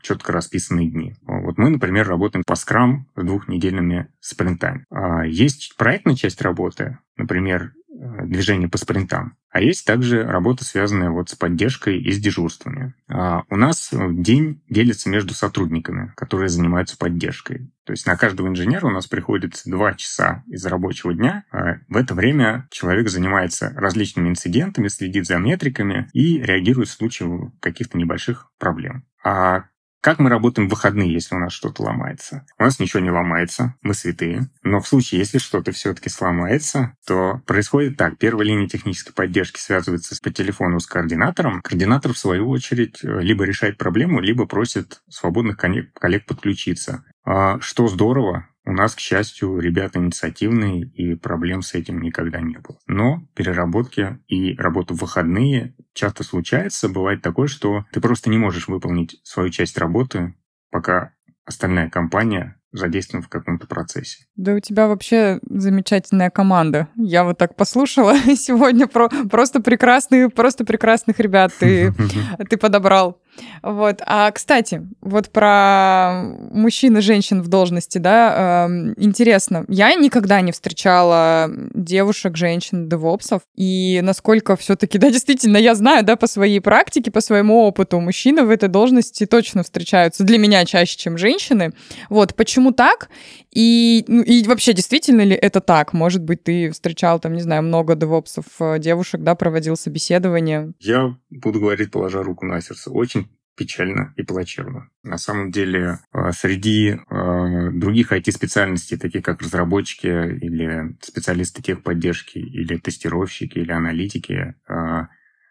четко 0.03 0.31
расписанные 0.31 0.89
дни. 0.89 1.15
Вот 1.23 1.57
мы, 1.57 1.69
например, 1.69 2.07
работаем 2.07 2.43
по 2.45 2.53
Scrum 2.53 3.05
с 3.15 3.23
двухнедельными 3.23 4.09
спринтами. 4.19 4.85
А 4.91 5.25
есть 5.25 5.75
проектная 5.77 6.15
часть 6.15 6.41
работы, 6.41 6.99
например, 7.17 7.71
Э, 7.99 8.25
движение 8.25 8.69
по 8.69 8.77
спринтам. 8.77 9.36
А 9.49 9.61
есть 9.61 9.85
также 9.85 10.23
работа, 10.23 10.63
связанная 10.63 11.09
вот 11.09 11.29
с 11.29 11.35
поддержкой 11.35 11.99
и 11.99 12.11
с 12.11 12.19
дежурствами. 12.19 12.93
А 13.09 13.43
у 13.49 13.55
нас 13.55 13.89
день 13.91 14.61
делится 14.69 15.09
между 15.09 15.33
сотрудниками, 15.33 16.13
которые 16.15 16.49
занимаются 16.49 16.97
поддержкой. 16.97 17.71
То 17.85 17.91
есть 17.91 18.05
на 18.05 18.17
каждого 18.17 18.47
инженера 18.47 18.85
у 18.87 18.91
нас 18.91 19.07
приходится 19.07 19.69
два 19.69 19.93
часа 19.93 20.43
из 20.47 20.65
рабочего 20.65 21.13
дня. 21.13 21.45
А 21.51 21.77
в 21.87 21.95
это 21.95 22.13
время 22.13 22.67
человек 22.69 23.09
занимается 23.09 23.73
различными 23.75 24.29
инцидентами, 24.29 24.89
следит 24.89 25.25
за 25.25 25.37
метриками 25.37 26.09
и 26.13 26.39
реагирует 26.39 26.89
в 26.89 26.93
случае 26.93 27.51
каких-то 27.61 27.97
небольших 27.97 28.51
проблем. 28.59 29.05
А 29.23 29.65
как 30.07 30.19
мы 30.19 30.29
работаем 30.29 30.69
в 30.69 30.71
выходные, 30.71 31.11
если 31.11 31.35
у 31.35 31.37
нас 31.37 31.51
что-то 31.51 31.83
ломается? 31.83 32.45
У 32.57 32.63
нас 32.63 32.79
ничего 32.79 33.01
не 33.01 33.11
ломается, 33.11 33.75
мы 33.81 33.93
святые. 33.93 34.49
Но 34.63 34.79
в 34.79 34.87
случае, 34.87 35.19
если 35.19 35.37
что-то 35.37 35.73
все-таки 35.73 36.07
сломается, 36.07 36.95
то 37.05 37.41
происходит 37.45 37.97
так. 37.97 38.17
Первая 38.17 38.47
линия 38.47 38.69
технической 38.69 39.13
поддержки 39.13 39.59
связывается 39.59 40.15
по 40.23 40.31
телефону 40.31 40.79
с 40.79 40.87
координатором. 40.87 41.61
Координатор, 41.61 42.13
в 42.13 42.17
свою 42.17 42.49
очередь, 42.49 42.99
либо 43.03 43.43
решает 43.43 43.77
проблему, 43.77 44.21
либо 44.21 44.45
просит 44.45 45.01
свободных 45.09 45.57
коллег 45.57 46.25
подключиться. 46.25 47.03
А, 47.25 47.59
что 47.59 47.89
здорово, 47.89 48.47
у 48.67 48.73
нас, 48.73 48.95
к 48.95 48.99
счастью, 48.99 49.59
ребята 49.59 49.97
инициативные, 49.97 50.81
и 50.81 51.15
проблем 51.15 51.61
с 51.61 51.73
этим 51.73 52.01
никогда 52.01 52.41
не 52.41 52.57
было. 52.57 52.77
Но 52.85 53.25
переработки 53.33 54.19
и 54.27 54.55
работа 54.55 54.93
в 54.93 54.97
выходные 54.97 55.73
часто 55.93 56.25
случается. 56.25 56.89
Бывает 56.89 57.21
такое, 57.21 57.47
что 57.47 57.85
ты 57.93 58.01
просто 58.01 58.29
не 58.29 58.37
можешь 58.37 58.67
выполнить 58.67 59.21
свою 59.23 59.51
часть 59.51 59.77
работы, 59.77 60.35
пока 60.69 61.13
остальная 61.45 61.89
компания 61.89 62.59
задействован 62.73 63.23
в 63.23 63.29
каком-то 63.29 63.67
процессе. 63.67 64.25
Да 64.35 64.53
у 64.53 64.59
тебя 64.59 64.87
вообще 64.87 65.39
замечательная 65.49 66.29
команда. 66.29 66.89
Я 66.97 67.23
вот 67.23 67.37
так 67.37 67.55
послушала 67.55 68.15
сегодня 68.35 68.87
про 68.87 69.07
просто 69.29 69.61
прекрасные, 69.61 70.29
просто 70.29 70.65
прекрасных 70.65 71.19
ребят 71.19 71.53
ты, 71.57 71.93
ты 72.49 72.57
подобрал. 72.57 73.21
Вот. 73.63 74.01
А, 74.05 74.31
кстати, 74.31 74.87
вот 75.01 75.29
про 75.29 76.23
мужчин 76.51 76.97
и 76.97 77.01
женщин 77.01 77.41
в 77.41 77.47
должности, 77.47 77.97
да, 77.97 78.67
э, 78.67 78.93
интересно. 78.97 79.65
Я 79.67 79.93
никогда 79.95 80.41
не 80.41 80.51
встречала 80.51 81.49
девушек, 81.73 82.37
женщин, 82.37 82.87
девопсов. 82.89 83.41
И 83.55 83.99
насколько 84.03 84.55
все-таки, 84.55 84.97
да, 84.97 85.09
действительно, 85.11 85.57
я 85.57 85.75
знаю, 85.75 86.03
да, 86.03 86.15
по 86.15 86.27
своей 86.27 86.59
практике, 86.59 87.11
по 87.11 87.21
своему 87.21 87.63
опыту, 87.63 87.99
мужчины 87.99 88.43
в 88.43 88.49
этой 88.49 88.69
должности 88.69 89.25
точно 89.25 89.63
встречаются 89.63 90.23
для 90.23 90.37
меня 90.37 90.65
чаще, 90.65 90.97
чем 90.97 91.17
женщины. 91.17 91.73
Вот. 92.09 92.35
Почему 92.35 92.71
так? 92.71 93.09
И, 93.51 94.05
ну, 94.07 94.21
и 94.21 94.43
вообще, 94.43 94.73
действительно 94.73 95.21
ли 95.21 95.35
это 95.35 95.61
так? 95.61 95.93
Может 95.93 96.23
быть, 96.23 96.43
ты 96.43 96.69
встречал 96.71 97.19
там, 97.19 97.33
не 97.33 97.41
знаю, 97.41 97.63
много 97.63 97.95
девопсов, 97.95 98.45
э, 98.59 98.77
девушек, 98.79 99.21
да, 99.21 99.35
проводил 99.35 99.75
собеседование? 99.75 100.73
Я 100.79 101.15
буду 101.29 101.59
говорить, 101.59 101.91
положа 101.91 102.21
руку 102.23 102.45
на 102.45 102.61
сердце. 102.61 102.91
Очень 102.91 103.26
печально 103.57 104.13
и 104.15 104.23
плачевно. 104.23 104.89
На 105.03 105.17
самом 105.17 105.51
деле, 105.51 105.99
э, 106.13 106.31
среди 106.31 106.91
э, 106.91 107.71
других 107.71 108.13
IT-специальностей, 108.13 108.97
таких 108.97 109.23
как 109.23 109.41
разработчики 109.41 110.07
или 110.07 110.95
специалисты 111.01 111.61
техподдержки, 111.61 112.37
или 112.37 112.77
тестировщики, 112.77 113.57
или 113.57 113.71
аналитики, 113.71 114.55
э, 114.69 115.07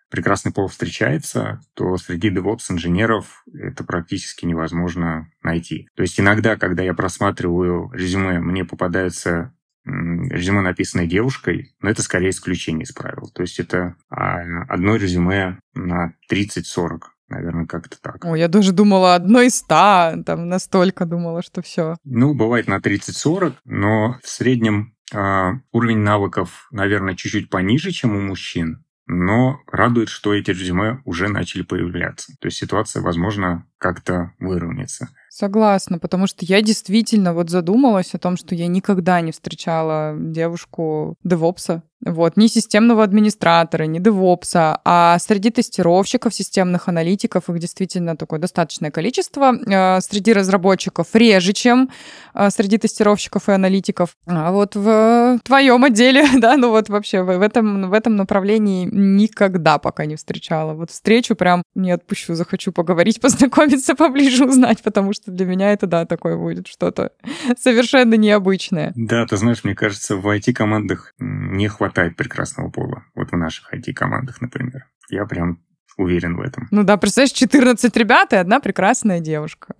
прекрасный 0.08 0.52
пол 0.52 0.68
встречается, 0.68 1.60
то 1.74 1.96
среди 1.96 2.30
DevOps-инженеров 2.30 3.44
это 3.52 3.84
практически 3.84 4.46
невозможно 4.46 5.28
найти. 5.42 5.88
То 5.96 6.02
есть 6.02 6.18
иногда, 6.20 6.56
когда 6.56 6.82
я 6.82 6.94
просматриваю 6.94 7.90
резюме, 7.92 8.38
мне 8.38 8.64
попадается 8.64 9.52
резюме, 9.84 10.62
написанное 10.62 11.06
девушкой, 11.06 11.74
но 11.80 11.90
это 11.90 12.02
скорее 12.02 12.30
исключение 12.30 12.84
из 12.84 12.92
правил. 12.92 13.30
То 13.32 13.42
есть 13.42 13.60
это 13.60 13.96
а, 14.08 14.40
одно 14.68 14.96
резюме 14.96 15.58
на 15.74 16.14
30-40 16.30 17.00
Наверное, 17.28 17.66
как-то 17.66 18.00
так. 18.00 18.24
О, 18.24 18.36
я 18.36 18.48
даже 18.48 18.72
думала 18.72 19.14
одно 19.14 19.40
из 19.40 19.56
ста, 19.56 20.16
там 20.24 20.48
настолько 20.48 21.06
думала, 21.06 21.42
что 21.42 21.60
все. 21.60 21.96
Ну, 22.04 22.34
бывает 22.34 22.68
на 22.68 22.78
30-40, 22.78 23.54
но 23.64 24.16
в 24.22 24.28
среднем 24.28 24.94
э, 25.12 25.50
уровень 25.72 25.98
навыков, 25.98 26.68
наверное, 26.70 27.16
чуть-чуть 27.16 27.50
пониже, 27.50 27.90
чем 27.90 28.14
у 28.16 28.20
мужчин. 28.20 28.84
Но 29.08 29.60
радует, 29.70 30.08
что 30.08 30.34
эти 30.34 30.50
резюме 30.50 31.00
уже 31.04 31.28
начали 31.28 31.62
появляться. 31.62 32.32
То 32.40 32.46
есть 32.46 32.58
ситуация, 32.58 33.02
возможно, 33.02 33.64
как-то 33.86 34.32
выровняется. 34.40 35.08
Согласна, 35.30 35.98
потому 35.98 36.26
что 36.26 36.44
я 36.44 36.60
действительно 36.60 37.34
вот 37.34 37.50
задумалась 37.50 38.14
о 38.14 38.18
том, 38.18 38.36
что 38.36 38.54
я 38.54 38.66
никогда 38.66 39.20
не 39.20 39.32
встречала 39.32 40.14
девушку 40.18 41.16
девопса, 41.22 41.82
вот, 42.04 42.36
ни 42.36 42.46
системного 42.46 43.02
администратора, 43.02 43.84
ни 43.84 43.98
девопса, 43.98 44.80
а 44.84 45.18
среди 45.18 45.50
тестировщиков, 45.50 46.34
системных 46.34 46.88
аналитиков 46.88 47.48
их 47.48 47.58
действительно 47.58 48.16
такое 48.16 48.38
достаточное 48.38 48.90
количество. 48.90 49.54
Э, 49.66 50.00
среди 50.00 50.32
разработчиков 50.32 51.08
реже, 51.14 51.52
чем 51.52 51.90
э, 52.34 52.50
среди 52.50 52.78
тестировщиков 52.78 53.48
и 53.48 53.52
аналитиков. 53.52 54.10
А 54.26 54.52
вот 54.52 54.76
в 54.76 55.40
твоем 55.42 55.84
отделе, 55.84 56.26
да, 56.38 56.56
ну 56.56 56.70
вот 56.70 56.90
вообще 56.90 57.22
в 57.22 57.40
этом, 57.40 57.90
в 57.90 57.92
этом 57.92 58.14
направлении 58.16 58.86
никогда 58.92 59.78
пока 59.78 60.04
не 60.04 60.16
встречала. 60.16 60.74
Вот 60.74 60.90
встречу 60.90 61.34
прям 61.34 61.62
не 61.74 61.90
отпущу, 61.90 62.34
захочу 62.34 62.72
поговорить, 62.72 63.20
познакомиться 63.22 63.75
поближе, 63.94 64.44
узнать, 64.46 64.82
потому 64.82 65.12
что 65.12 65.30
для 65.30 65.46
меня 65.46 65.72
это, 65.72 65.86
да, 65.86 66.06
такое 66.06 66.36
будет 66.36 66.66
что-то 66.66 67.12
совершенно 67.58 68.14
необычное. 68.14 68.92
Да, 68.94 69.26
ты 69.26 69.36
знаешь, 69.36 69.64
мне 69.64 69.74
кажется, 69.74 70.16
в 70.16 70.26
IT-командах 70.26 71.14
не 71.18 71.68
хватает 71.68 72.06
хватает 72.06 72.16
прекрасного 72.16 72.70
пола. 72.70 73.04
Вот 73.14 73.30
в 73.30 73.36
наших 73.36 73.72
IT-командах, 73.72 74.40
например. 74.40 74.86
Я 75.08 75.24
прям 75.24 75.60
уверен 75.96 76.36
в 76.36 76.40
этом. 76.40 76.68
Ну 76.70 76.82
да, 76.82 76.98
представляешь, 76.98 77.32
14 77.32 77.96
ребят 77.96 78.32
и 78.32 78.36
одна 78.36 78.60
прекрасная 78.60 79.20
девушка. 79.20 79.74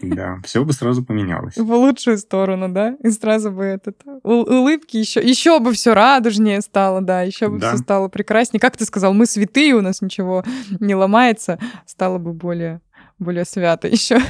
Да, 0.00 0.38
все 0.44 0.64
бы 0.64 0.72
сразу 0.72 1.04
поменялось. 1.04 1.56
В 1.56 1.72
лучшую 1.72 2.18
сторону, 2.18 2.68
да? 2.68 2.96
И 3.02 3.10
сразу 3.10 3.50
бы 3.50 3.64
этот 3.64 4.00
улыбки 4.22 4.96
еще, 4.96 5.20
еще 5.20 5.58
бы 5.58 5.72
все 5.72 5.94
радужнее 5.94 6.60
стало, 6.60 7.00
да, 7.00 7.22
еще 7.22 7.48
бы 7.48 7.58
да. 7.58 7.70
все 7.70 7.78
стало 7.78 8.08
прекраснее. 8.08 8.60
Как 8.60 8.76
ты 8.76 8.84
сказал, 8.84 9.14
мы 9.14 9.26
святые, 9.26 9.74
у 9.74 9.80
нас 9.80 10.00
ничего 10.00 10.44
не 10.78 10.94
ломается, 10.94 11.58
стало 11.86 12.18
бы 12.18 12.32
более 12.32 12.80
более 13.18 13.44
свято 13.44 13.88
еще. 13.88 14.20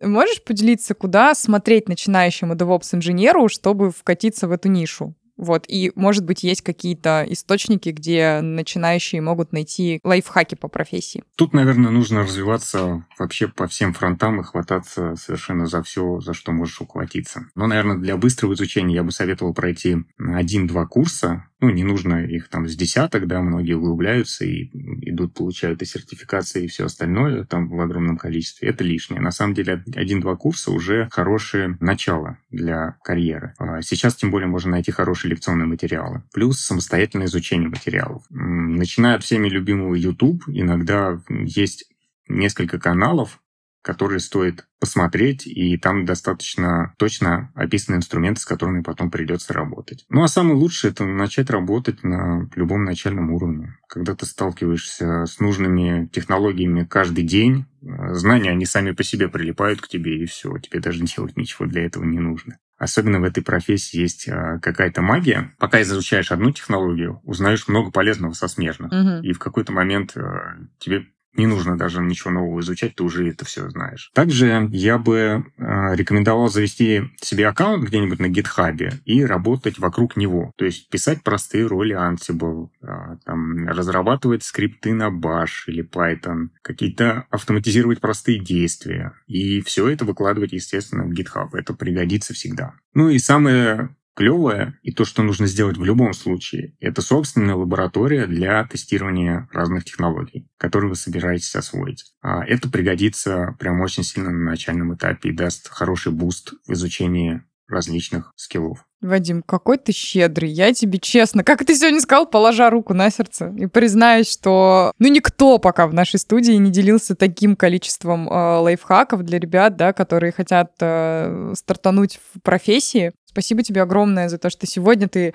Можешь 0.00 0.42
поделиться, 0.44 0.94
куда 0.94 1.34
смотреть 1.34 1.88
начинающему 1.88 2.54
DevOps-инженеру, 2.54 3.48
чтобы 3.48 3.90
вкатиться 3.90 4.46
в 4.48 4.52
эту 4.52 4.68
нишу? 4.68 5.14
Вот, 5.36 5.66
и, 5.68 5.92
может 5.94 6.24
быть, 6.24 6.42
есть 6.42 6.62
какие-то 6.62 7.24
источники, 7.28 7.90
где 7.90 8.40
начинающие 8.40 9.20
могут 9.20 9.52
найти 9.52 10.00
лайфхаки 10.02 10.54
по 10.54 10.68
профессии. 10.68 11.24
Тут, 11.36 11.52
наверное, 11.52 11.90
нужно 11.90 12.22
развиваться 12.22 13.04
вообще 13.18 13.48
по 13.48 13.66
всем 13.66 13.92
фронтам 13.92 14.40
и 14.40 14.44
хвататься 14.44 15.14
совершенно 15.16 15.66
за 15.66 15.82
все, 15.82 16.20
за 16.20 16.32
что 16.32 16.52
можешь 16.52 16.80
ухватиться. 16.80 17.42
Но, 17.54 17.66
наверное, 17.66 17.98
для 17.98 18.16
быстрого 18.16 18.54
изучения 18.54 18.94
я 18.94 19.02
бы 19.02 19.12
советовал 19.12 19.52
пройти 19.52 19.98
один-два 20.18 20.86
курса, 20.86 21.44
ну, 21.60 21.70
не 21.70 21.84
нужно 21.84 22.24
их 22.24 22.48
там 22.48 22.68
с 22.68 22.76
десяток, 22.76 23.26
да, 23.26 23.40
многие 23.40 23.74
углубляются 23.74 24.44
и 24.44 24.70
идут, 25.08 25.34
получают 25.34 25.80
и 25.80 25.86
сертификации, 25.86 26.64
и 26.64 26.68
все 26.68 26.84
остальное 26.84 27.44
там 27.44 27.68
в 27.68 27.80
огромном 27.80 28.18
количестве. 28.18 28.68
Это 28.68 28.84
лишнее. 28.84 29.20
На 29.20 29.30
самом 29.30 29.54
деле, 29.54 29.82
один-два 29.94 30.36
курса 30.36 30.70
уже 30.70 31.08
хорошее 31.10 31.78
начало 31.80 32.38
для 32.50 32.96
карьеры. 33.02 33.54
А 33.58 33.80
сейчас, 33.80 34.16
тем 34.16 34.30
более, 34.30 34.48
можно 34.48 34.72
найти 34.72 34.90
хорошие 34.92 35.30
лекционные 35.30 35.66
материалы. 35.66 36.22
Плюс 36.32 36.60
самостоятельное 36.60 37.26
изучение 37.26 37.70
материалов. 37.70 38.22
Начиная 38.28 39.16
от 39.16 39.24
всеми 39.24 39.48
любимого 39.48 39.94
YouTube, 39.94 40.44
иногда 40.48 41.20
есть 41.28 41.90
несколько 42.28 42.78
каналов, 42.78 43.40
которые 43.86 44.18
стоит 44.18 44.66
посмотреть, 44.80 45.46
и 45.46 45.78
там 45.78 46.04
достаточно 46.04 46.92
точно 46.98 47.52
описаны 47.54 47.94
инструменты, 47.94 48.40
с 48.40 48.44
которыми 48.44 48.82
потом 48.82 49.12
придется 49.12 49.52
работать. 49.52 50.04
Ну 50.08 50.24
а 50.24 50.28
самое 50.28 50.56
лучшее— 50.56 50.90
это 50.92 51.04
начать 51.04 51.50
работать 51.50 52.02
на 52.02 52.50
любом 52.56 52.82
начальном 52.82 53.30
уровне. 53.30 53.76
Когда 53.88 54.16
ты 54.16 54.26
сталкиваешься 54.26 55.26
с 55.26 55.38
нужными 55.38 56.08
технологиями 56.08 56.82
каждый 56.82 57.22
день, 57.22 57.66
знания, 57.80 58.50
они 58.50 58.66
сами 58.66 58.90
по 58.90 59.04
себе 59.04 59.28
прилипают 59.28 59.80
к 59.80 59.86
тебе, 59.86 60.20
и 60.20 60.26
все, 60.26 60.58
тебе 60.58 60.80
даже 60.80 61.04
делать 61.04 61.36
ничего 61.36 61.66
для 61.66 61.86
этого 61.86 62.02
не 62.02 62.18
нужно. 62.18 62.58
Особенно 62.78 63.20
в 63.20 63.24
этой 63.24 63.42
профессии 63.42 63.98
есть 63.98 64.28
а, 64.28 64.58
какая-то 64.58 65.00
магия. 65.00 65.54
Пока 65.58 65.80
изучаешь 65.80 66.30
одну 66.30 66.50
технологию, 66.50 67.22
узнаешь 67.24 67.68
много 67.68 67.90
полезного 67.90 68.32
со 68.32 68.48
смежных. 68.48 68.92
Угу. 68.92 69.22
И 69.22 69.32
в 69.32 69.38
какой-то 69.38 69.72
момент 69.72 70.14
а, 70.16 70.56
тебе 70.78 71.06
не 71.38 71.46
нужно 71.46 71.76
даже 71.76 72.00
ничего 72.00 72.30
нового 72.30 72.60
изучать, 72.60 72.94
ты 72.94 73.02
уже 73.02 73.28
это 73.28 73.44
все 73.44 73.68
знаешь. 73.70 74.10
Также 74.14 74.68
я 74.72 74.98
бы 74.98 75.44
э, 75.56 75.94
рекомендовал 75.94 76.48
завести 76.48 77.02
себе 77.20 77.48
аккаунт 77.48 77.84
где-нибудь 77.84 78.18
на 78.18 78.26
GitHub 78.26 79.00
и 79.04 79.24
работать 79.24 79.78
вокруг 79.78 80.16
него. 80.16 80.52
То 80.56 80.64
есть 80.64 80.88
писать 80.90 81.22
простые 81.22 81.66
роли 81.66 81.94
Ansible, 81.94 82.68
э, 82.82 83.16
там, 83.24 83.66
разрабатывать 83.68 84.44
скрипты 84.44 84.92
на 84.92 85.08
Bash 85.08 85.66
или 85.66 85.84
Python, 85.84 86.48
какие-то 86.62 87.26
автоматизировать 87.30 88.00
простые 88.00 88.38
действия. 88.38 89.12
И 89.26 89.60
все 89.62 89.88
это 89.88 90.04
выкладывать, 90.04 90.52
естественно, 90.52 91.04
в 91.04 91.12
GitHub. 91.12 91.48
Это 91.52 91.74
пригодится 91.74 92.34
всегда. 92.34 92.74
Ну 92.94 93.08
и 93.08 93.18
самое 93.18 93.90
клевое 94.16 94.78
и 94.82 94.92
то, 94.92 95.04
что 95.04 95.22
нужно 95.22 95.46
сделать 95.46 95.76
в 95.76 95.84
любом 95.84 96.14
случае, 96.14 96.74
это 96.80 97.02
собственная 97.02 97.54
лаборатория 97.54 98.26
для 98.26 98.64
тестирования 98.64 99.48
разных 99.52 99.84
технологий, 99.84 100.48
которые 100.58 100.90
вы 100.90 100.96
собираетесь 100.96 101.54
освоить. 101.54 102.12
А 102.22 102.44
это 102.44 102.70
пригодится 102.70 103.54
прям 103.60 103.80
очень 103.80 104.02
сильно 104.02 104.30
на 104.30 104.50
начальном 104.50 104.94
этапе 104.94 105.28
и 105.28 105.36
даст 105.36 105.68
хороший 105.68 106.12
boost 106.12 106.54
в 106.66 106.72
изучении 106.72 107.42
различных 107.68 108.32
skill 108.36 108.66
ов. 108.66 108.84
Вадим, 109.02 109.42
какой 109.42 109.76
ты 109.76 109.92
щедрый. 109.92 110.48
Я 110.48 110.72
тебе 110.72 110.98
честно, 110.98 111.44
как 111.44 111.64
ты 111.64 111.74
сегодня 111.74 112.00
сказал, 112.00 112.26
положа 112.26 112.70
руку 112.70 112.94
на 112.94 113.10
сердце 113.10 113.52
и 113.56 113.66
признаюсь, 113.66 114.30
что 114.30 114.92
ну 114.98 115.08
никто 115.08 115.58
пока 115.58 115.86
в 115.86 115.94
нашей 115.94 116.18
студии 116.18 116.52
не 116.52 116.70
делился 116.70 117.14
таким 117.14 117.56
количеством 117.56 118.28
э, 118.28 118.58
лайфхаков 118.58 119.22
для 119.22 119.38
ребят, 119.38 119.76
да, 119.76 119.92
которые 119.92 120.32
хотят 120.32 120.72
э, 120.80 121.52
стартануть 121.56 122.18
в 122.32 122.40
профессии. 122.40 123.12
Спасибо 123.36 123.62
тебе 123.62 123.82
огромное 123.82 124.30
за 124.30 124.38
то, 124.38 124.48
что 124.48 124.66
сегодня 124.66 125.08
ты 125.08 125.34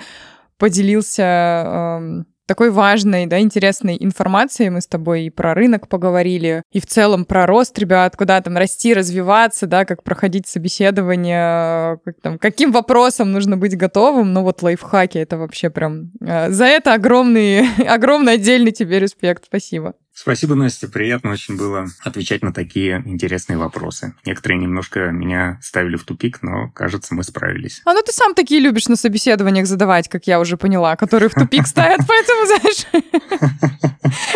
поделился 0.58 1.22
э, 1.24 2.24
такой 2.48 2.72
важной, 2.72 3.28
да, 3.28 3.40
интересной 3.40 3.96
информацией. 4.00 4.72
Мы 4.72 4.82
с 4.82 4.88
тобой 4.88 5.26
и 5.26 5.30
про 5.30 5.54
рынок 5.54 5.88
поговорили, 5.88 6.64
и 6.72 6.80
в 6.80 6.88
целом 6.88 7.26
про 7.26 7.46
рост 7.46 7.78
ребят, 7.78 8.16
куда 8.18 8.42
там 8.42 8.58
расти, 8.58 8.96
развиваться, 8.96 9.68
да, 9.68 9.86
как 9.86 10.02
проходить 10.02 10.48
собеседование, 10.48 12.00
как, 12.04 12.20
там, 12.24 12.40
каким 12.40 12.72
вопросам 12.72 13.32
нужно 13.32 13.56
быть 13.56 13.78
готовым. 13.78 14.34
Ну 14.34 14.42
вот 14.42 14.64
лайфхаки— 14.64 15.18
это 15.20 15.38
вообще 15.38 15.70
прям... 15.70 16.10
Э, 16.22 16.50
за 16.50 16.66
это 16.66 16.96
огромный, 16.96 17.68
огромный 17.88 18.34
отдельный 18.34 18.72
тебе 18.72 19.00
респект. 19.00 19.46
Спасибо. 19.46 19.94
Спасибо, 20.14 20.56
Настя. 20.56 20.88
Приятно 20.88 21.32
очень 21.32 21.58
было 21.58 21.88
отвечать 22.04 22.44
на 22.44 22.54
такие 22.54 23.02
интересные 23.06 23.58
вопросы. 23.58 24.14
Некоторые 24.26 24.60
немножко 24.60 25.12
меня 25.12 25.58
ставили 25.62 25.96
в 25.96 26.04
тупик, 26.04 26.42
но, 26.42 26.70
кажется, 26.72 27.16
мы 27.16 27.24
справились. 27.24 27.82
А 27.86 27.94
ну 27.94 28.02
ты 28.02 28.12
сам 28.12 28.36
такие 28.36 28.60
любишь 28.60 28.88
на 28.88 28.96
собеседованиях 28.96 29.68
задавать, 29.68 30.10
как 30.10 30.28
я 30.28 30.40
уже 30.40 30.58
поняла, 30.58 30.96
которые 30.96 31.30
в 31.30 31.34
тупик 31.34 31.66
ставят, 31.66 32.02
поэтому, 32.08 32.46
знаешь, 32.46 32.86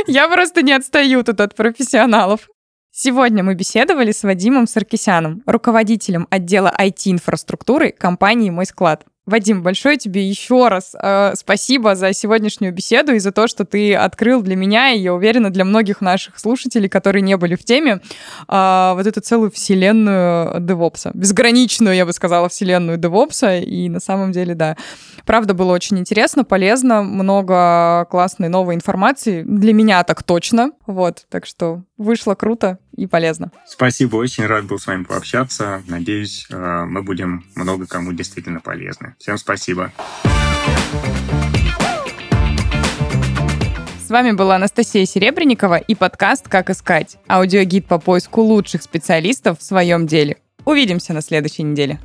я 0.08 0.30
просто 0.30 0.62
не 0.62 0.74
отстаю 0.74 1.24
тут 1.24 1.42
от 1.42 1.56
профессионалов. 1.56 2.48
Сегодня 2.92 3.44
мы 3.44 3.56
беседовали 3.56 4.14
с 4.14 4.24
Вадимом 4.24 4.68
Саркисяном, 4.68 5.44
руководителем 5.46 6.28
отдела 6.30 6.74
IT-инфраструктуры 6.80 7.92
компании 7.92 8.50
«Мой 8.50 8.66
склад». 8.66 9.06
Вадим, 9.26 9.64
большое 9.64 9.98
тебе 9.98 10.28
еще 10.28 10.68
раз 10.68 10.96
э, 11.02 11.34
спасибо 11.36 11.96
за 11.96 12.14
сегодняшнюю 12.14 12.72
беседу 12.72 13.14
и 13.14 13.20
за 13.20 13.32
то, 13.32 13.48
что 13.48 13.66
ты 13.66 13.96
открыл 13.96 14.44
для 14.44 14.56
меня, 14.56 14.92
и 14.92 15.00
я 15.00 15.16
уверена, 15.16 15.50
для 15.50 15.66
многих 15.66 16.00
наших 16.00 16.38
слушателей, 16.38 16.90
которые 16.90 17.24
не 17.24 17.36
были 17.36 17.56
в 17.56 17.64
теме, 17.64 18.02
э, 18.48 18.92
вот 18.96 19.08
эту 19.08 19.22
целую 19.22 19.50
вселенную 19.50 20.60
DevOps. 20.60 21.10
Безграничную, 21.16 21.96
я 21.96 22.06
бы 22.06 22.14
сказала, 22.14 22.50
вселенную 22.50 23.00
DevOps. 23.00 23.64
И 23.64 23.90
на 23.90 24.00
самом 24.00 24.32
деле, 24.32 24.54
да, 24.54 24.78
правда, 25.26 25.56
было 25.56 25.74
очень 25.74 25.98
интересно, 25.98 26.44
полезно, 26.44 27.02
много 27.02 28.06
классной 28.12 28.50
новой 28.50 28.76
информации. 28.76 29.42
Для 29.42 29.74
меня 29.74 30.04
так 30.04 30.22
точно. 30.22 30.72
Вот, 30.86 31.26
так 31.30 31.48
что 31.48 31.82
вышло 31.98 32.36
круто 32.36 32.78
и 32.96 33.08
полезно. 33.08 33.52
Спасибо, 33.66 34.18
очень 34.18 34.46
рад 34.46 34.66
был 34.66 34.80
с 34.80 34.88
вами 34.88 35.04
пообщаться. 35.04 35.84
Надеюсь, 35.88 36.46
э, 36.50 36.86
мы 36.86 37.04
будем 37.04 37.46
много 37.56 37.88
кому 37.88 38.14
действительно 38.14 38.60
полезны. 38.60 39.15
Всем 39.18 39.38
спасибо. 39.38 39.92
С 44.06 44.10
вами 44.10 44.34
была 44.34 44.58
Анастасия 44.58 45.06
Серебренникова 45.06 45.78
и 45.78 45.96
подкаст 45.96 46.48
«Как 46.48 46.70
искать»– 46.70 47.18
аудиогид 47.28 47.88
по 47.88 47.98
поиску 47.98 48.42
лучших 48.42 48.84
специалистов 48.84 49.60
в 49.60 49.64
своем 49.64 50.06
деле. 50.06 50.38
Увидимся 50.64 51.14
на 51.14 51.22
следующей 51.22 51.64
неделе. 51.64 52.00